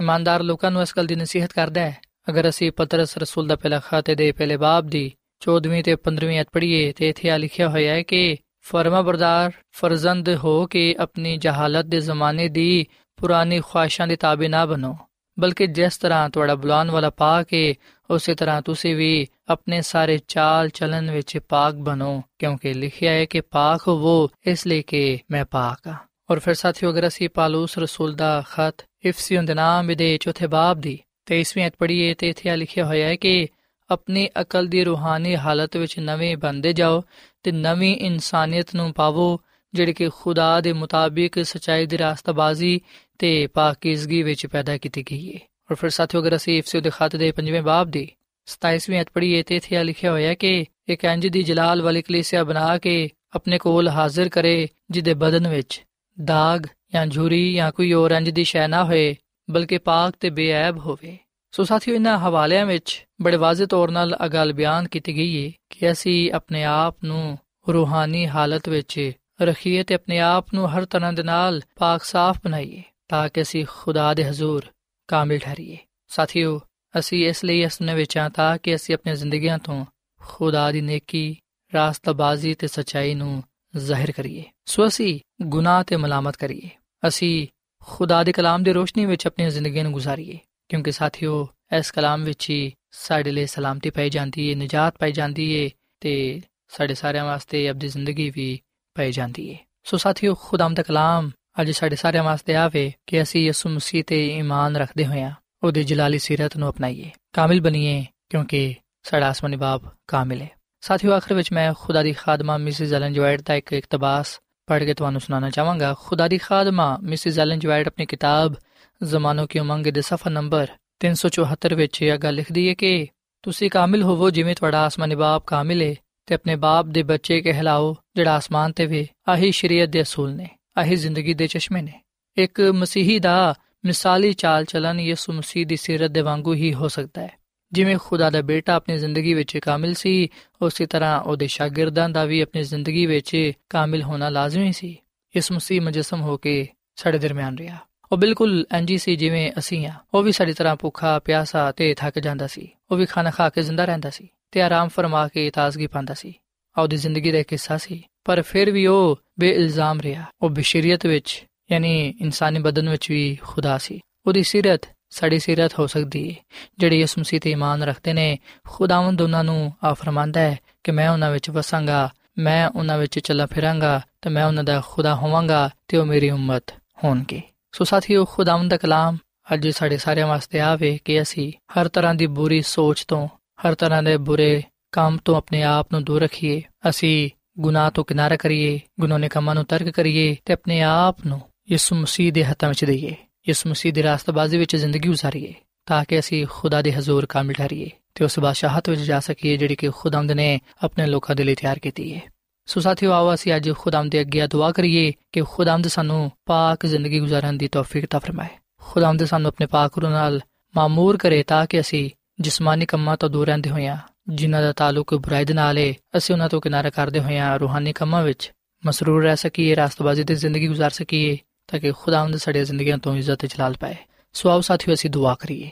ਇਮਾਨਦਾਰ 0.00 0.42
ਲੋਕਾਂ 0.42 0.70
ਨੂੰ 0.70 0.82
ਇਸ 0.82 0.92
ਗੱਲ 0.96 1.06
ਦੀ 1.06 1.14
ਨਸੀਹਤ 1.14 1.52
ਕਰਦਾ 1.52 1.80
ਹੈ। 1.80 1.98
ਅਗਰ 2.30 2.48
ਅਸੀਂ 2.48 2.72
ਪਤਰਸ 2.72 3.18
ਰਸੂਲ 3.18 3.46
ਦਾ 3.46 3.56
ਪਹਿਲਾ 3.56 3.78
ਖਾਤੇ 3.78 4.14
ਦੇ 4.14 4.32
ਪਹਿਲੇ 4.32 4.56
ਬਾਬ 4.56 4.86
ਦੀ 4.86 5.12
14ਵੀਂ 5.40 5.82
ਤੇ 5.84 5.96
15ਵੀਂ 5.96 6.40
ਅਧ 6.40 6.46
ਪੜ੍ਹੀਏ, 6.52 6.92
ਤੇ 6.92 7.08
ਇੱਥੇ 7.08 7.30
ਆ 7.30 7.36
ਲਿਖਿਆ 7.36 7.68
ਹੋਇਆ 7.68 7.94
ਹੈ 7.94 8.02
ਕਿ 8.02 8.36
ਫਰਮਾ 8.60 9.02
ਬਰਦਾਰ 9.02 9.52
ਫਰਜ਼ੰਦ 9.72 10.28
ਹੋ 10.44 10.66
ਕੇ 10.66 10.94
ਆਪਣੀ 10.98 11.36
ਜਹਾਲਤ 11.36 11.84
ਦੇ 11.84 12.00
ਜ਼ਮਾਨੇ 12.00 12.48
ਦੀ 12.48 12.86
ਪੁਰਾਣੀ 13.16 13.60
ਖੁਆਇਸ਼ਾਂ 13.60 14.06
ਦੇ 14.06 14.16
ਤਾਬੇ 14.16 14.48
ਨਾ 14.48 14.66
ਬਣੋ, 14.66 14.96
ਬਲਕਿ 15.38 15.66
ਜਿਸ 15.66 15.98
ਤਰ੍ਹਾਂ 15.98 16.30
ਤੁਹਾਡਾ 16.30 16.54
ਬੁਲਾਉਣ 16.54 16.90
ਵਾਲਾ 16.90 17.10
ਪਾ 17.10 17.42
ਕੇ 17.42 17.74
ਉਸੇ 18.10 18.34
ਤਰ੍ਹਾਂ 18.34 18.62
ਤੁਸੀਂ 18.62 18.96
ਵੀ 18.96 19.26
ਆਪਣੇ 19.48 19.82
ਸਾਰੇ 19.82 20.18
ਚਾਲ 20.28 20.68
ਚਲਨ 20.68 21.10
ਵਿੱਚ 21.10 21.38
ਪਾਕ 21.38 21.74
ਬਣੋ, 21.74 22.22
ਕਿਉਂਕਿ 22.38 22.74
ਲਿਖਿਆ 22.74 23.12
ਹੈ 23.12 23.24
ਕਿ 23.24 23.40
ਪਾਕ 23.40 23.88
ਹੋਵੋ 23.88 24.28
ਇਸ 24.46 24.66
ਲਈ 24.66 24.82
ਕਿ 24.82 25.18
ਮੈਂ 25.30 25.44
ਪਾਕ 25.44 25.86
ਹਾਂ। 25.86 25.94
ਔਰ 26.30 26.38
ਫਿਰ 26.38 26.54
ਸਾਥੀਓ, 26.54 26.90
ਅਗਰ 26.90 27.06
ਅਸੀਂ 27.06 27.28
ਪਾਲੂਸ 27.28 27.78
ਰਸੂਲ 27.78 28.14
ਦਾ 28.14 28.42
ਖਤ 28.52 28.74
ਇਫਸੀਓਂ 29.04 29.42
ਦੇ 29.42 29.54
ਨਾਮ 29.54 29.94
ਦੇ 29.94 30.18
ਚੌਥੇ 30.20 30.46
ਬਾਬ 30.46 30.80
ਦੀ 30.80 30.98
23ਵੀਂ 31.26 31.66
ਅਧ 31.66 31.72
ਪੜ੍ਹੀਏ, 31.78 32.14
ਤੇ 32.14 32.28
ਇੱਥੇ 32.28 32.56
ਲਿਖਿਆ 32.56 32.84
ਹੋਇਆ 32.84 33.08
ਹੈ 33.08 33.16
ਕਿ 33.16 33.48
ਆਪਣੀ 33.90 34.28
ਅਕਲ 34.40 34.66
ਦੀ 34.66 34.84
ਰੂਹਾਨੀ 34.84 35.36
ਹਾਲਤ 35.36 35.76
ਵਿੱਚ 35.76 35.98
ਨਵੇਂ 35.98 36.36
ਬੰਦੇ 36.36 36.72
ਜਾਓ 36.72 37.02
ਤੇ 37.42 37.52
ਨਵੀਂ 37.52 37.96
ਇਨਸਾਨੀਅਤ 37.96 38.74
ਨੂੰ 38.74 38.92
ਪਾਵੋ, 38.92 39.40
ਜਿਹੜੀ 39.74 39.92
ਕਿ 39.92 40.08
ਖੁਦਾ 40.08 40.60
ਦੇ 40.60 40.72
ਮੁਤਾਬਿਕ 40.72 41.44
ਸਚਾਈ 41.44 41.86
ਦੀ 41.86 41.98
ਰਾਸਤਾਬਾਜ਼ੀ 41.98 42.80
ਤੇ 43.18 43.46
ਪਾਕੀਜ਼ਗੀ 43.46 44.22
ਵਿੱਚ 44.22 44.46
ਪੈਦਾ 44.46 44.78
ਕੀਤੀ 44.78 45.02
ਗਈ 45.02 45.34
ਹੈ 45.34 45.49
ਔਰ 45.70 45.76
ਫਿਰ 45.76 45.90
ਸਾਥੀਓ, 45.90 46.20
ਅਗਰ 46.20 46.36
ਅਸੀਂ 46.36 46.56
ਇਫਸੀਓ 46.58 46.80
ਦੇ 46.80 46.90
ਖਤ 46.90 47.16
ਦੇ 47.16 47.30
ਪੰਜਵੇਂ 47.32 47.62
ਬਾਬ 47.62 47.90
ਦੀ 47.90 48.08
27ਵੀਂ 48.48 49.00
ਅਧ 49.00 49.06
ਪੜ੍ਹੀਏ, 49.14 49.42
ਤੇ 49.42 49.56
ਇੱਥੇ 49.56 49.82
ਲਿਖਿਆ 49.84 50.10
ਹੋਇਆ 50.10 50.34
ਕਿ 50.34 50.66
ਇੱਕ 50.88 51.04
ਇੰਜ 51.04 51.26
ਦੀ 51.26 51.42
ਜਲਾਲ 51.42 51.82
ਵਾਲੀ 51.82 52.02
ਕਲੀਸਿਆ 52.02 52.42
ਬਣਾ 52.44 52.76
ਕੇ 52.78 53.10
ਆਪਣੇ 53.34 53.58
ਕੋਲ 53.58 53.88
ਹਾਜ਼ਰ 53.88 54.28
ਕਰੇ, 54.28 54.68
ਜਿਹਦੇ 54.90 55.14
ਬਦਨ 55.14 55.48
ਵਿੱਚ 55.48 55.80
ਦਾਗ 56.18 56.66
ਜਾਂ 56.92 57.06
ਝੁਰੀ 57.06 57.54
ਜਾਂ 57.54 57.70
ਕੋਈ 57.72 57.92
ਹੋਰ 57.92 58.10
ਇੰਜ 58.10 58.30
ਦੀ 58.30 58.44
ਸ਼ੈ 58.44 58.66
ਨਾ 58.68 58.82
ਹੋਏ, 58.84 59.14
ਬਲਕਿ 59.48 59.78
ਪਾਕ 59.78 60.14
ਤੇ 60.20 60.30
ਬੇਅਬ 60.30 60.78
ਹੋਵੇ। 60.78 61.16
ਸੋ 61.54 61.64
ਸਾਥੀਓ, 61.64 61.94
ਇਹਨਾਂ 61.94 62.18
ਹਵਾਲਿਆਂ 62.18 62.66
ਵਿੱਚ 62.66 63.06
ਬੜੇ 63.22 63.36
ਵਾਜ਼ਿਹ 63.36 63.66
ਤੌਰ 63.66 63.90
'ਤੇ 63.90 64.24
ਇਹ 64.24 64.28
ਗੱਲ 64.30 64.52
ਬਿਆਨ 64.52 64.88
ਕੀਤੀ 64.88 65.16
ਗਈ 65.16 65.46
ਹੈ 65.46 65.52
ਕਿ 65.70 65.90
ਅਸੀਂ 65.92 66.32
ਆਪਣੇ 66.32 66.64
ਆਪ 66.64 67.04
ਨੂੰ 67.04 67.38
ਰੂਹਾਨੀ 67.72 68.26
ਹਾਲਤ 68.28 68.68
ਵਿੱਚ 68.68 69.12
ਰੱਖੀਏ 69.42 69.82
ਤੇ 69.82 69.94
ਆਪਣੇ 69.94 70.18
ਆਪ 70.20 70.54
ਨੂੰ 70.54 70.68
ਹਰ 70.72 70.84
ਤਰ੍ਹਾਂ 70.84 71.12
ਦੇ 71.12 71.22
ਨਾਲ 71.22 71.60
ਪਾਕ 71.78 72.04
ਸਾਫ਼ 72.04 72.38
ਬਣਾਈਏ, 72.44 72.82
ਤਾਂ 73.08 73.28
ਕਿ 73.28 73.42
ਅਸੀਂ 73.42 73.64
ਖੁਦਾ 73.68 74.12
ਦੇ 74.14 74.24
ਹਜ਼ੂਰ 74.24 74.66
ਕਾਮਿਲ 75.10 75.38
ਠਹਿਰੀਏ। 75.38 75.78
ਸਾਥੀਓ, 76.08 76.60
ਅਸੀਂ 76.98 77.28
ਇਸ 77.28 77.44
ਲਈ 77.44 77.62
ਇਸ 77.62 77.80
ਨੇ 77.80 77.94
ਵਿੱਚ 77.94 78.18
ਤਾਂ 78.34 78.58
ਕਿ 78.58 78.74
ਅਸੀਂ 78.74 78.94
ਆਪਣੀਆਂ 78.94 79.16
ਜ਼ਿੰਦਗੀਆਂ 79.16 79.58
ਤੋਂ 79.58 79.86
ਖੁਦਾ 80.20 80.72
ਦੀ 80.72 80.80
ਨੇਕੀ, 80.80 81.36
ਰਾਸਤਾਬਾਜ਼ੀ 81.74 82.54
ਤੇ 82.54 82.66
ਸਚਾਈ 82.66 83.14
ਨੂੰ 83.14 83.42
ਜ਼ਾਹਿਰ 83.76 84.12
ਕਰੀਏ। 84.12 84.44
ਸੋ 84.64 84.86
ਅਸੀਂ 84.86 85.20
ਗੁਨਾਹ 85.42 85.84
ਤੇ 85.84 85.96
ਮਲਾਮਤ 85.96 86.36
ਕਰੀਏ। 86.36 86.68
ਅਸੀਂ 87.08 87.46
ਖੁਦਾ 87.82 88.24
ਦੇ 88.24 88.32
ਕਲਾਮ 88.32 88.62
ਦੀ 88.62 88.72
ਰੋਸ਼ਨੀ 88.72 89.06
ਵਿੱਚ 89.06 89.26
ਆਪਣੀਆਂ 89.26 89.50
ਜ਼ਿੰਦਗੀਆਂ 89.50 89.84
ਨੂੰ 89.84 89.92
ਗੁਜ਼ਾਰੀਏ। 89.92 90.38
ਕਿਉਂਕਿ 90.68 90.92
ਸਾਥੀਓ, 90.92 91.48
ਇਸ 91.78 91.90
ਕਲਾਮ 91.90 92.24
ਵਿੱਚ 92.24 92.50
ਹੀ 92.50 92.72
ਸਾਡੇ 92.90 93.30
ਲਈ 93.30 93.46
ਸਲਾਮਤੀ 93.46 93.90
ਪਾਈ 93.90 94.10
ਜਾਂਦੀ 94.10 94.50
ਹੈ 94.50 94.54
ਨਜਾਤ 94.54 94.98
ਪਾਈ 94.98 95.12
ਜਾਂਦੀ 95.12 95.64
ਹੈ 95.64 95.70
ਤੇ 96.00 96.40
ਸਾਡੇ 96.68 96.94
ਸਾਰਿਆਂ 96.94 97.24
ਵਾਸਤੇ 97.24 97.70
ਅਬਦੀ 97.70 97.88
ਜ਼ਿੰਦਗੀ 97.88 98.30
ਵੀ 98.30 98.60
ਪਾਈ 98.94 99.12
ਜਾਂਦੀ 99.12 99.54
ਹੈ 99.54 99.58
ਸੋ 99.84 99.96
ਸਾਥੀਓ 99.96 100.34
ਖੁਦਾਮ 100.34 100.74
ਦਾ 100.74 100.82
ਕਲਾਮ 100.82 101.30
ਅੱਜ 101.60 101.70
ਸਾਡੇ 101.70 101.96
ਸਾਰਿਆਂ 101.96 102.24
ਵਾਸਤੇ 102.24 102.54
ਆਵੇ 102.54 102.92
ਕਿ 103.06 103.22
ਅਸੀਂ 103.22 103.42
ਯਿਸੂ 103.42 103.68
ਮਸੀਹ 103.68 104.04
ਤੇ 104.04 104.38
ਈਮਾਨ 104.38 104.76
ਰੱਖਦੇ 104.76 105.06
ਹੋਇਆਂ 105.06 105.32
ਉਹਦੀ 105.62 105.84
ਜਲਾਲੀ 105.84 106.18
ਸਿਰਤ 106.18 106.56
ਨੂੰ 106.56 106.70
ਅਪਣਾਈਏ। 106.70 107.10
ਕਾਮਿਲ 107.32 107.60
ਬਣੀਏ, 107.60 108.06
ਕਿਉਂਕਿ 108.30 108.74
ਸਾਡਾ 109.02 109.30
ਅਸਮਾਨੀ 109.30 109.56
ਬਾਪ 109.56 109.82
ਕਾਮਿਲ 110.06 110.42
ਹੈ। 110.42 110.50
ਸਾਥੀਓ, 110.80 111.12
ਆਖਰ 111.12 111.34
ਵਿੱਚ 111.34 111.52
ਮੈਂ 111.52 111.74
ਖੁਦਾ 111.78 112.02
ਦੀ 112.02 112.12
ਖਾਦਮਾ 112.12 112.58
ਮਿਸਿਸ 112.58 112.92
ਐਲਨ 112.92 113.12
ਜਵਾਈਟ 113.12 113.42
ਦਾ 113.44 113.54
ਇੱਕ 113.54 113.72
ਇਕਤਬਾਸ 113.72 114.40
ਪੜ੍ਹ 114.66 114.84
ਕੇ 114.84 114.94
ਤੁਹਾਨੂੰ 114.94 115.20
ਸੁਣਾਉਣਾ 115.20 115.50
ਚਾਹਾਂਗਾ। 115.50 115.94
ਖੁਦਾ 116.00 116.28
ਦੀ 116.28 116.38
ਖਾਦਮਾ 116.38 116.98
ਮਿਸਿਸ 117.02 117.38
ਐਲਨ 117.38 117.58
ਜਵਾਈਟ 117.58 117.86
ਆਪਣੀ 117.86 118.06
ਕਿਤਾਬ 118.06 118.54
ਜ਼ਮਾਨੋ 119.02 119.46
ਕੀ 119.46 119.58
ਉਮੰਗ 119.58 119.86
ਦੇ 119.86 120.00
ਸਫਾ 120.00 120.30
ਨੰਬਰ 120.30 120.68
374 121.00 121.74
ਵਿੱਚ 121.74 122.02
ਇਹ 122.02 122.18
ਗੱਲ 122.18 122.34
ਲਿਖਦੀ 122.34 122.68
ਹੈ 122.68 122.74
ਕਿ 122.74 123.08
ਤੁਸੀਂ 123.42 123.70
ਕਾਮਿਲ 123.70 124.02
ਹੋਵੋ 124.02 124.30
ਜਿਵੇਂ 124.30 124.54
ਤੁਹਾਡਾ 124.54 124.86
ਅਸਮਾਨੀ 124.86 125.14
ਬਾਪ 125.14 125.44
ਕਾਮਿਲ 125.46 125.82
ਹੈ 125.82 125.94
ਤੇ 126.26 126.34
ਆਪਣੇ 126.34 126.56
ਬਾਪ 126.56 126.86
ਦੇ 126.86 127.02
ਬੱਚੇ 127.02 127.40
ਕਹਿਲਾਓ 127.40 127.96
ਜਿਹੜਾ 128.16 128.38
ਅਸਮਾਨ 128.38 128.72
ਤੇ 128.72 128.86
ਵੇ, 128.86 129.08
ਆਹੀ 129.28 129.52
ਸ਼ਰੀਅਤ 129.52 129.88
ਦੇ 129.88 130.02
ਅਸੂਲ 130.02 130.32
ਨੇ। 130.32 130.48
ਆਹੀ 130.78 130.96
ਜ਼ਿੰਦਗੀ 130.96 131.34
ਦੇ 131.34 131.46
ਚਸ਼ਮੇ 131.46 131.82
ਨੇ। 131.82 132.00
ਇੱਕ 132.36 132.60
ਮਸੀਹੀ 132.60 133.18
ਦਾ 133.18 133.54
ਮਿਸਾਲੀ 133.84 134.32
ਚਾਲ 134.32 134.64
ਚਲਨ 134.64 135.00
ਯਿਸੂ 135.00 135.32
ਮਸੀਹ 135.32 135.66
ਦੀ 135.66 135.76
ਸਿਰਤ 135.76 136.10
ਦੇ 136.10 136.20
ਵਾਂਗੂ 136.20 136.54
ਹੀ 136.54 136.74
ਹੋ 136.74 136.88
ਸਕਦਾ 136.88 137.22
ਹੈ। 137.22 137.40
ਜਿਵੇਂ 137.72 137.96
ਖੁਦਾ 138.02 138.30
ਦਾ 138.30 138.40
ਬੇਟਾ 138.40 138.74
ਆਪਣੀ 138.74 138.96
ਜ਼ਿੰਦਗੀ 138.96 139.34
ਵਿੱਚ 139.34 139.58
ਕਾਮਿਲ 139.58 139.94
ਸੀ, 139.94 140.28
ਉਸੇ 140.62 140.86
ਤਰ੍ਹਾਂ 140.86 141.20
ਉਹਦੇ 141.20 141.46
ਸ਼ਾਗਿਰਦਾਂ 141.46 142.08
ਦਾ 142.08 142.24
ਵੀ 142.24 142.40
ਆਪਣੀ 142.40 142.62
ਜ਼ਿੰਦਗੀ 142.62 143.06
ਵਿੱਚ 143.06 143.52
ਕਾਮਿਲ 143.70 144.02
ਹੋਣਾ 144.02 144.28
ਲਾਜ਼ਮੀ 144.28 144.72
ਸੀ। 144.72 144.96
ਇਸ 145.36 145.52
ਮਸੀਹ 145.52 145.80
ਮਜਸਮ 145.80 146.20
ਹੋ 146.20 146.36
ਕੇ 146.36 146.68
ਸਾਡੇ 146.96 147.18
ਦਰਮਿਆਨ 147.18 147.58
ਰਿਹਾ। 147.58 147.76
ਉਹ 148.12 148.16
ਬਿਲਕੁਲ 148.16 148.66
ਐਂਜੀ 148.72 148.98
ਸੀ 148.98 149.16
ਜਿਵੇਂ 149.16 149.52
ਅਸੀਂ 149.58 149.86
ਆ। 149.86 149.92
ਉਹ 150.14 150.22
ਵੀ 150.22 150.32
ਸਾਡੀ 150.32 150.52
ਤਰ੍ਹਾਂ 150.52 150.76
ਭੁੱਖਾ, 150.76 151.18
ਪਿਆਸਾ 151.18 151.72
ਤੇ 151.72 151.94
ਥੱਕ 151.94 152.18
ਜਾਂਦਾ 152.18 152.46
ਸੀ। 152.46 152.68
ਉਹ 152.90 152.96
ਵੀ 152.96 153.06
ਖਾਣਾ 153.06 153.30
ਖਾ 153.30 153.48
ਕੇ 153.48 153.62
ਜ਼ਿੰਦਾ 153.62 153.84
ਰਹਿੰਦਾ 153.84 154.10
ਸੀ 154.10 154.28
ਤੇ 154.50 154.62
ਆਰਾਮ 154.62 154.88
ਫਰਮਾ 154.88 155.28
ਕੇ 155.28 155.50
ਤਾਜ਼ਗੀ 155.50 155.86
ਪਾਉਂਦਾ 155.86 156.14
ਸੀ। 156.14 156.34
ਉਹਦੀ 156.82 156.96
ਜ਼ਿੰਦਗੀ 156.96 157.32
ਦਾ 157.32 157.38
ਇੱਕ 157.38 157.52
ਹਿੱਸਾ 157.52 157.76
ਸੀ। 157.76 158.04
ਪਰ 158.24 158.42
ਫਿਰ 158.42 158.70
ਵੀ 158.70 158.86
ਉਹ 158.86 159.18
ਬੇਇਲਜ਼ਾਮ 159.40 160.00
ਰਿਹਾ। 160.00 160.24
ਉਹ 160.42 160.50
ਬਸ਼ਰੀਅਤ 160.50 161.06
ਵਿੱਚ, 161.06 161.44
ਯਾਨੀ 161.72 162.14
ਇਨਸਾਨੀ 162.20 162.58
ਬਦਨ 162.58 162.88
ਵਿੱਚ 162.88 163.10
ਵੀ 163.10 163.38
ਖੁਦਾ 163.42 163.78
ਸੀ। 163.78 164.00
ਉਹਦੀ 164.26 164.42
ਸਿਰਤ, 164.42 164.80
ਸਾਡੀ 165.10 165.38
ਸਿਰਤ 165.38 165.78
ਹੋ 165.78 165.86
ਸਕਦੀ 165.86 166.30
ਹੈ 166.30 166.34
ਜਿਹੜੇ 166.78 167.00
ਇਸ 167.00 167.18
ਮਸੀਹ 167.18 167.40
ਤੇ 167.40 167.50
ਇਮਾਨ 167.50 167.82
ਰੱਖਦੇ 167.82 168.12
ਨੇ, 168.12 168.38
ਖੁਦਾਵੰਦ 168.68 169.22
ਉਹਨਾਂ 169.22 169.44
ਨੂੰ 169.44 169.72
ਆ 169.84 169.94
ਫਰਮਾਂਦਾ 169.94 170.40
ਹੈ 170.40 170.58
ਕਿ 170.84 170.92
ਮੈਂ 170.92 171.10
ਉਹਨਾਂ 171.10 171.30
ਵਿੱਚ 171.30 171.50
ਵਸਾਂਗਾ, 171.50 172.10
ਮੈਂ 172.38 172.68
ਉਹਨਾਂ 172.68 172.98
ਵਿੱਚ 172.98 173.18
ਚੱਲਾ 173.18 173.46
ਫਿਰਾਂਗਾ, 173.46 174.00
ਤੇ 174.22 174.30
ਮੈਂ 174.30 174.44
ਉਹਨਾਂ 174.44 174.64
ਦਾ 174.64 174.82
ਖੁਦਾ 174.86 175.14
ਹੋਵਾਂਗਾ, 175.14 175.70
ਤੇ 175.88 175.96
ਉਹ 175.96 176.06
ਮੇਰੀ 176.06 176.30
ਉਮਤ 176.30 176.64
ਹੋਣਗੇ। 177.04 177.42
ਸੋ 177.72 177.84
ਸਾਥੀਓ, 177.84 178.24
ਖੁਦਾਵੰਦ 178.24 178.70
ਦਾ 178.70 178.76
ਕਲਾਮ 178.76 179.16
ਅੱਜ 179.54 179.68
ਸਾਡੇ 179.68 179.96
ਸਾਰਿਆਂ 179.96 180.26
ਵਾਸਤੇ 180.26 180.60
ਆਵੇ 180.60 180.98
ਕਿ 181.04 181.22
ਅਸੀਂ 181.22 181.52
ਹਰ 181.52 181.88
ਤਰ੍ਹਾਂ 181.88 182.14
ਦੀ 182.14 182.26
ਬੁਰੀ 182.26 182.62
ਸੋਚ 182.62 183.04
ਤੋਂ, 183.04 183.28
ਹਰ 183.66 183.74
ਤਰ੍ਹਾਂ 183.74 184.02
ਦੇ 184.02 184.16
ਬੁਰੇ 184.16 184.62
ਕੰਮ 184.92 185.18
ਤੋਂ 185.24 185.36
ਆਪਣੇ 185.36 185.62
ਆਪ 185.62 185.88
ਨੂੰ 185.92 186.04
ਦੂਰ 186.04 186.22
ਰੱਖੀਏ। 186.22 186.62
ਅਸੀਂ 186.88 187.30
ਗੁਨਾਹ 187.60 187.90
ਤੋਂ 187.90 188.04
ਕਿਨਾਰਾ 188.04 188.36
ਕਰੀਏ, 188.36 188.80
ਗੁਨਾਹ 189.00 189.18
ਨੇ 189.18 189.28
ਕੰਮਾਂ 189.28 189.54
ਨੂੰ 189.54 189.64
ਤਰਕ 189.64 189.90
ਕਰੀਏ 189.90 190.36
ਤੇ 190.44 190.52
ਆਪਣੇ 190.52 190.82
ਆਪ 190.82 191.16
ਨੂੰ 191.26 191.40
ਯਿਸੂ 191.70 191.96
ਮਸੀਹ 191.96 192.32
ਦੇ 192.32 192.44
ਹੱਥਾਂ 192.44 192.68
ਵਿੱਚ 192.68 192.84
ਦਈਏ। 192.84 193.16
ਯਿਸੂ 193.48 193.70
ਮਸੀਹ 193.70 193.92
ਦੀ 193.92 194.02
ਰਾਸਤਬਾਜ਼ੀ 194.02 194.58
ਵਿੱਚ 194.58 194.76
ਜ਼ਿੰਦਗੀ 194.76 195.08
ਉਸਾਰੀਏ 195.08 195.54
ਤਾਂ 195.86 196.04
ਕਿ 196.08 196.18
ਅਸੀਂ 196.18 196.46
ਖੁਦਾ 196.50 196.82
ਦੇ 196.82 196.92
ਹਜ਼ੂਰ 196.92 197.26
ਕਾਮਿਲ 197.26 197.54
ਠਹਿਰੀਏ 197.54 197.90
ਤੇ 198.14 198.24
ਉਸ 198.24 198.38
ਬਾਦਸ਼ਾਹਤ 198.38 198.88
ਵਿੱਚ 198.88 199.00
ਜਾ 199.00 199.20
ਸਕੀਏ 199.20 199.56
ਜਿਹੜੀ 199.56 199.76
ਕਿ 199.76 199.88
ਖੁਦਾਮਦ 199.88 200.32
ਨੇ 200.32 200.60
ਆਪਣੇ 200.84 201.06
ਲੋਕਾਂ 201.06 201.36
ਦੇ 201.36 201.44
ਲਈ 201.44 201.54
ਤਿਆਰ 201.54 201.78
ਕੀਤੀ 201.78 202.14
ਹੈ 202.14 202.20
ਸੋ 202.66 202.80
ਸਾਥੀਓ, 202.80 203.12
ਆਓ 203.12 203.34
ਅਸੀਂ 203.34 203.56
ਅੱਜ 203.56 203.70
ਖੁਦਾਮਦ 203.78 204.10
ਦੇ 204.10 204.20
ਅੱਗੇ 204.20 204.46
ਦੁਆ 204.46 204.72
ਕਰੀਏ 204.72 205.12
ਕਿ 205.32 205.42
ਖੁਦਾਮਦ 205.42 205.88
ਸਾਨੂੰ 205.88 206.30
ਪਾਕ 206.46 206.86
ਜ਼ਿੰਦਗੀ 206.86 207.20
گزارਣ 207.20 207.52
ਦੀ 207.52 207.68
ਤੌਫੀਕ 207.68 208.04
عطا 208.04 208.20
ਫਰਮਾਏ। 208.20 208.48
ਖੁਦਾਮਦ 208.80 209.24
ਸਾਨੂੰ 209.24 209.48
ਆਪਣੇ 209.48 209.66
ਪਾਕ 209.66 209.98
ਰੂਹ 209.98 210.10
ਨਾਲ 210.10 210.40
ਮਾਮੂਰ 210.76 211.16
ਕਰੇ 211.16 211.42
ਤਾਂ 211.42 211.66
ਕਿ 211.66 211.80
ਅਸੀਂ 211.80 212.10
ਜਿਸਮਾਨੀ 212.40 212.86
ਕੰਮਾਂ 212.86 213.16
ਤੋਂ 213.16 213.30
ਦੂਰ 213.30 213.46
ਰਹਿੰਦੇ 213.46 213.70
ਹੋਈਆਂ 213.70 213.96
ਜਿਨ੍ਹਾਂ 214.29 214.61
ਦਾ 214.61 214.71
ਤਾਲੁਕ 214.73 215.13
ਬੁਰਾਈ 215.15 215.45
ਦੇ 215.45 215.53
ਨਾਲ 215.53 215.77
ਹੈ 215.77 215.93
ਅਸੀਂ 216.17 216.35
ਉਹਨਾਂ 216.35 216.49
ਤੋਂ 216.49 216.61
ਕਿਨਾਰਾ 216.61 216.89
ਕਰਦੇ 216.89 217.19
ਹੋਈਆਂ 217.19 217.57
ਰੂਹਾਨੀ 217.59 217.93
ਕੰਮਾਂ 217.93 218.23
ਵਿੱਚ 218.23 218.51
ਮਸਰੂਰ 218.83 219.23
ਰਹਿ 219.23 219.35
ਸਕੀਏ 219.35 219.75
ਰਾਸਤਬਾਜ਼ੀ 219.75 220.23
ਦੀ 220.23 220.35
ਜ਼ਿੰਦਗੀ 220.35 220.67
گزار 220.69 220.89
ਸਕੀਏ 220.89 221.37
ਤਾਂ 221.67 221.79
ਕਿ 221.79 221.91
ਖੁਦਾਵੰਦ 221.91 222.35
ਸਾਡੀਆਂ 222.35 222.65
ਜ਼ਿੰਦਗੀਆਂ 222.65 222.97
ਤੋਂ 222.97 223.15
ਇੱਜ਼ਤ 223.15 223.39
ਤੇ 223.39 223.47
ਜਲਾਲ 223.47 223.73
ਪਾਏ 223.79 223.95
ਸੋ 224.35 224.49
ਆਓ 224.49 224.61
ਸਾਥੀਓ 224.61 224.93
ਅਸੀਂ 224.93 225.09
ਦੁਆ 225.09 225.35
ਕਰੀਏ 225.35 225.69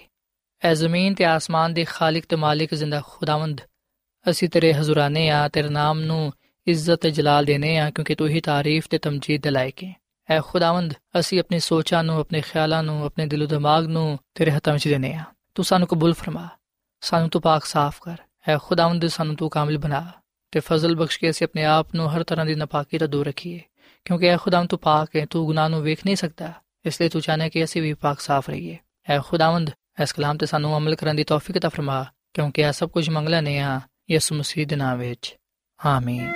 ਐ 0.62 0.74
ਜ਼ਮੀਨ 0.74 1.14
ਤੇ 1.14 1.26
ਆਸਮਾਨ 1.26 1.74
ਦੇ 1.74 1.84
ਖਾਲਕ 1.84 2.26
ਤੇ 2.26 2.36
ਮਾਲਿਕ 2.36 2.76
ਜ਼ਿੰਦਾ 2.76 3.02
ਖੁਦਾਵੰਦ 3.08 3.62
ਅਸੀਂ 4.26 4.50
ਤੇਰੇ 4.50 4.74
ਹਜ਼ੂਰਾਨੇ 4.74 5.30
ਆ 5.30 5.48
ਤੇਰੇ 5.48 5.70
ਨਾਮ 5.70 6.00
ਨੂੰ 6.00 6.32
ਇੱਜ਼ਤ 6.68 7.00
ਤੇ 7.02 7.12
ਜਲਾਲ 7.12 7.46
ਦੇਨੇ 7.46 7.78
ਆ 7.78 7.90
ਕਿਉਂਕਿ 7.90 8.16
ਤੂੰ 8.16 8.28
ਹੀ 8.28 8.42
ਤਾਰੀਫ 8.42 8.88
ਤੇ 8.88 8.98
ਤਮਜੀਦ 8.98 9.42
ਦੇ 9.42 9.50
ਲਾਇਕ 9.50 9.84
ਹੈ 9.84 9.94
ਐ 10.30 10.40
ਖੁਦਾਵੰਦ 10.42 10.94
ਅਸੀਂ 11.20 11.40
ਆਪਣੀ 11.40 11.60
ਸੋਚਾਂ 11.60 12.04
ਨੂੰ 12.04 12.20
ਆਪਣੇ 12.20 12.42
ਖਿਆਲਾਂ 12.42 12.84
ਨੂੰ 12.84 13.04
ਆਪਣੇ 13.06 13.26
ਦਿਲ 13.26 13.46
ਦਿਮਾਗ 13.48 13.88
ਨੂੰ 13.88 14.18
ਤੇਰੇ 14.36 14.52
ਹੱਥਾਂ 14.52 14.74
ਵਿੱਚ 14.74 14.88
ਦੇਨੇ 14.88 15.14
ਆ 15.14 15.24
ਤੂੰ 15.56 15.66
ਸਾਨੂੰ 15.66 15.88
ਕਬੂਲ 15.88 16.14
ਫਰਮਾ 16.14 16.48
ਸਾਨੂੰ 17.02 17.30
ਤੂੰ 17.30 17.42
ਪਾਕ 17.42 17.66
ਸਾਫ਼ 17.66 18.02
ਕਰ 18.02 18.18
ਐ 18.48 18.58
ਖੁਦਾਵੰਦ 18.58 19.08
ਸਾਨੂੰ 19.08 19.36
ਤੂੰ 19.36 19.50
ਕਾਮਿਲ 19.50 19.78
ਬਣਾ 19.78 20.12
ਤੇ 20.52 20.60
ਫਜ਼ਲ 20.60 20.96
ਬਖਸ਼ 20.96 21.20
ਕੇ 21.20 21.30
ਅਸੀਂ 21.30 21.48
ਆਪਣੇ 21.48 21.66
ਆਪ 21.66 21.96
ਨੂੰ 21.96 22.10
ਹਰ 22.16 22.24
ਤਰ੍ਹਾਂ 22.24 22.46
ਦੀ 22.46 22.56
ਨਪਾਕੀ 22.56 22.98
ਤੋਂ 22.98 23.08
ਦੂਰ 23.08 23.26
ਰੱਖੀਏ 23.26 23.60
ਕਿਉਂਕਿ 24.06 24.28
ਐ 24.28 24.38
ਖੁਦਾਵੰਦ 24.38 24.70
ਤੂੰ 24.70 24.80
ਪਾਕ 24.80 25.16
ਹੈ 25.16 25.26
ਤੂੰ 25.26 25.46
ਗੁਨਾਹ 25.46 25.70
ਨੂੰ 25.70 25.82
ਵੇਖ 25.82 26.06
ਨਹੀਂ 26.06 26.16
ਸਕਦਾ 26.16 26.54
ਇਸ 26.86 27.02
ਲਈ 27.02 27.10
ਤੂੰ 27.10 27.22
ਚਾਹਨਾ 27.22 27.50
ਕਿ 27.50 27.64
ਅਸੀਂ 27.64 27.82
ਵੀ 27.82 27.94
ਪਾਕ 27.94 28.20
ਸਾਫ਼ 28.20 28.50
ਰਹੀਏ 28.50 28.78
ਐ 29.10 29.20
ਖੁਦਾਵੰਦ 29.20 29.72
ਇਸ 30.04 30.14
ਕਲਾਮ 30.14 30.38
ਤੇ 30.38 30.46
ਸਾਨੂੰ 30.46 30.78
ਅਮਲ 30.78 30.96
ਕਰਨ 30.96 31.16
ਦੀ 31.16 31.24
ਤੌਫੀਕ 31.24 31.58
عطا 31.58 31.70
ਫਰਮਾ 31.70 32.06
ਕਿਉਂਕਿ 32.34 32.62
ਇਹ 32.62 32.72
ਸਭ 32.72 32.90
ਕੁਝ 32.90 33.10
ਮੰਗਲਾ 33.10 33.42
ਨੇ 33.42 33.60
ਆ 33.60 33.80
ਯਿਸੂ 34.12 34.36
ਮਸੀਹ 34.36 34.68
ਦੇ 34.68 34.76
ਨਾਮ 34.76 35.00
ਵਿੱਚ 35.00 35.36
ਆਮੀਨ 35.86 36.32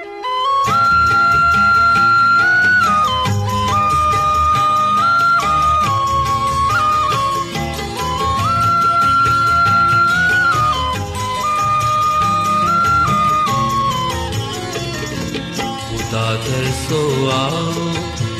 तरसो 16.81 16.99
आओ 17.31 17.73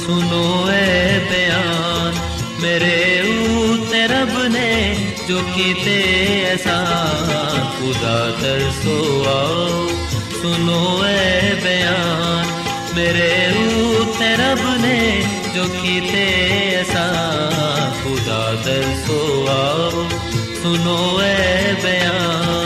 सुनो 0.03 0.45
ए 0.69 1.17
बयान 1.29 2.15
मेरे 2.61 2.95
ऊते 3.33 3.99
रब 4.11 4.31
ने 4.53 4.69
जो 5.27 5.41
कीते 5.49 5.93
एहसान 6.05 7.59
खुदा 7.75 8.15
तरसो 8.39 8.95
आओ 9.33 9.67
सुनो 10.39 10.79
ए 11.09 11.53
बयान 11.65 12.49
मेरे 12.97 13.29
ऊते 13.85 14.31
रब 14.41 14.63
ने 14.85 14.99
जो 15.57 15.67
कीते 15.77 16.25
एहसान 16.55 18.01
खुदा 18.01 18.41
तरसो 18.67 19.19
आओ 19.57 20.07
सुनो 20.63 20.97
ए 21.27 21.77
बयान 21.85 22.60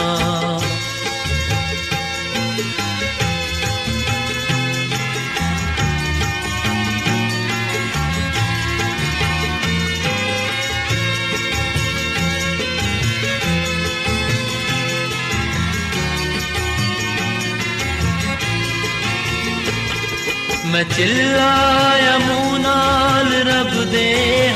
मैं 20.71 20.83
चिल्लाया 20.89 22.17
मुंह 22.25 22.57
नाल 22.63 23.29
रब 23.47 23.71
दे 23.93 24.07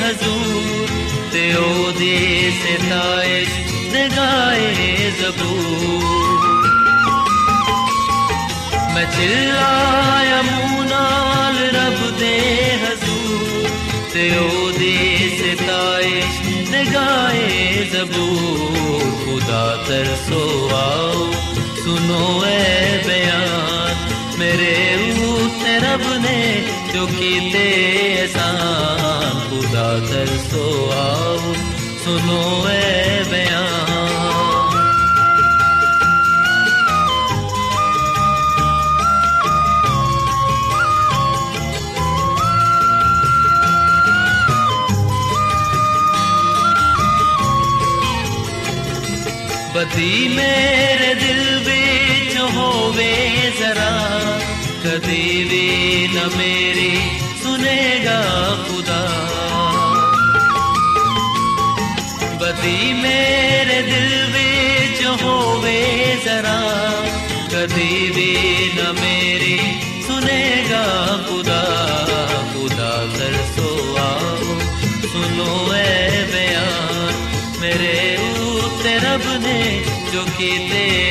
हजूर 0.01 0.91
ते 1.33 1.43
ओदी 1.61 2.15
सिताइश 2.59 3.55
दे 3.93 4.03
गाए 4.15 4.69
जबूर 5.19 6.43
मैं 8.95 9.05
चिल्लाया 9.17 10.41
मुंह 10.49 10.77
नाल 10.93 11.57
रब 11.77 11.99
दे 12.21 12.35
हजूर 12.85 13.69
ते 14.13 14.27
ओदी 14.45 14.95
सिताइश 15.41 16.39
दे 16.71 16.85
गाए 16.93 17.49
जबूर 17.95 19.11
खुदा 19.25 19.25
खुदा 19.25 19.65
तरसो 19.89 20.45
रब 25.89 26.03
ने 26.23 26.39
जो 26.93 27.05
कीते 27.07 27.63
एहसान 27.93 29.39
खुदा 29.49 29.87
तरसो 30.09 30.65
आओ 30.97 31.53
सुनो 32.03 32.41
ए 32.69 33.23
बयान 33.31 33.93
बदी 49.75 50.11
मेरे 50.35 51.13
दिल 51.21 51.41
ਵਿੱਚ 51.65 52.37
ਹੋਵੇ 52.55 53.13
ਜ਼ਰਾ 53.57 53.91
कभी 54.82 55.24
भी 55.48 55.66
न 56.12 56.20
मेरी 56.36 56.92
सुनेगा 57.40 58.20
खुदा 58.66 59.00
बदी 62.40 62.78
मेरे 63.02 63.76
दिल 63.90 64.08
विच 64.34 65.02
होवे 65.22 65.82
जरा 66.24 66.56
कभी 67.52 67.92
भी 68.16 68.32
न 68.78 68.88
मेरी 69.00 69.58
सुनेगा 70.06 70.82
खुदा 71.28 71.60
खुदा 72.54 72.90
कर 73.18 73.38
सो 73.52 73.68
आओ 74.06 74.58
सुनो 75.12 75.52
ऐ 75.74 76.24
बयान 76.32 77.22
मेरे 77.60 77.94
ऊपर 78.48 79.00
रब 79.06 79.30
ने 79.46 79.60
जो 80.12 80.24
कि 80.36 80.50
तेरे 80.70 81.09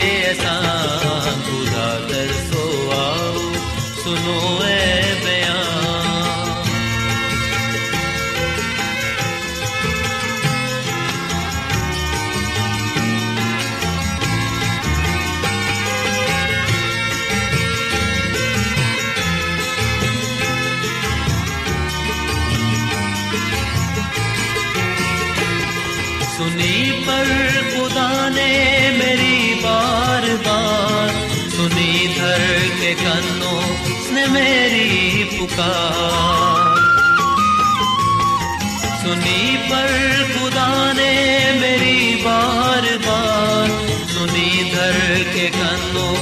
सुनी 26.60 26.92
पर 27.04 27.28
खुदा 27.74 28.08
ने 28.30 28.48
मेरी 28.92 29.54
बार 29.56 30.26
बार 30.46 31.12
सुनी 31.52 31.92
धर 32.16 32.42
के 32.80 32.92
कन्नों 32.96 33.62
ने 34.16 34.26
मेरी 34.28 35.24
पुकार। 35.24 36.68
सुनी 39.04 39.56
पर 39.70 39.88
खुदा 40.34 40.68
ने 41.00 41.14
मेरी 41.62 42.16
बार 42.26 42.90
बार 43.08 43.72
सुनी 44.12 44.52
धर 44.74 45.00
के 45.34 45.48
कन्नों 45.56 46.14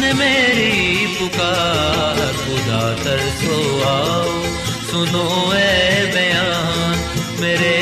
ने 0.00 0.12
मेरी 0.14 1.06
पुकार। 1.18 2.24
खुदा 2.40 2.82
तरसो 3.04 3.60
आओ, 3.90 4.32
सुनो 4.90 5.28
ए 5.52 6.10
बयान 6.14 6.96
मेरे 7.42 7.81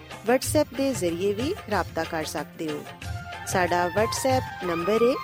WhatsApp 0.28 0.76
ਦੇ 0.76 0.92
ਜ਼ਰੀਏ 0.92 1.32
ਵੀ 1.32 1.54
رابطہ 1.72 2.04
ਕਰ 2.10 2.24
ਸਕਦੇ 2.24 2.70
ਹੋ 2.70 2.84
ਸਾਡਾ 3.46 3.90
WhatsApp 3.96 4.66
ਨੰਬਰ 4.66 5.02
ਹੈ 5.02 5.14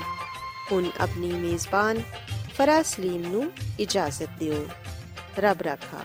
ਹੁਣ 0.73 0.90
ਆਪਣੀ 1.01 1.33
ਮੇਜ਼ਬਾਨ 1.33 2.01
ਫਰਾਜ਼ 2.55 2.87
ਸਲੀਮ 2.87 3.31
ਨੂੰ 3.33 3.53
ਇਜਾਜ਼ਤ 3.81 4.29
ਦਿਓ। 4.38 4.66
ਰੱਬ 5.38 5.62
ਰਾਖਾ। 5.62 5.99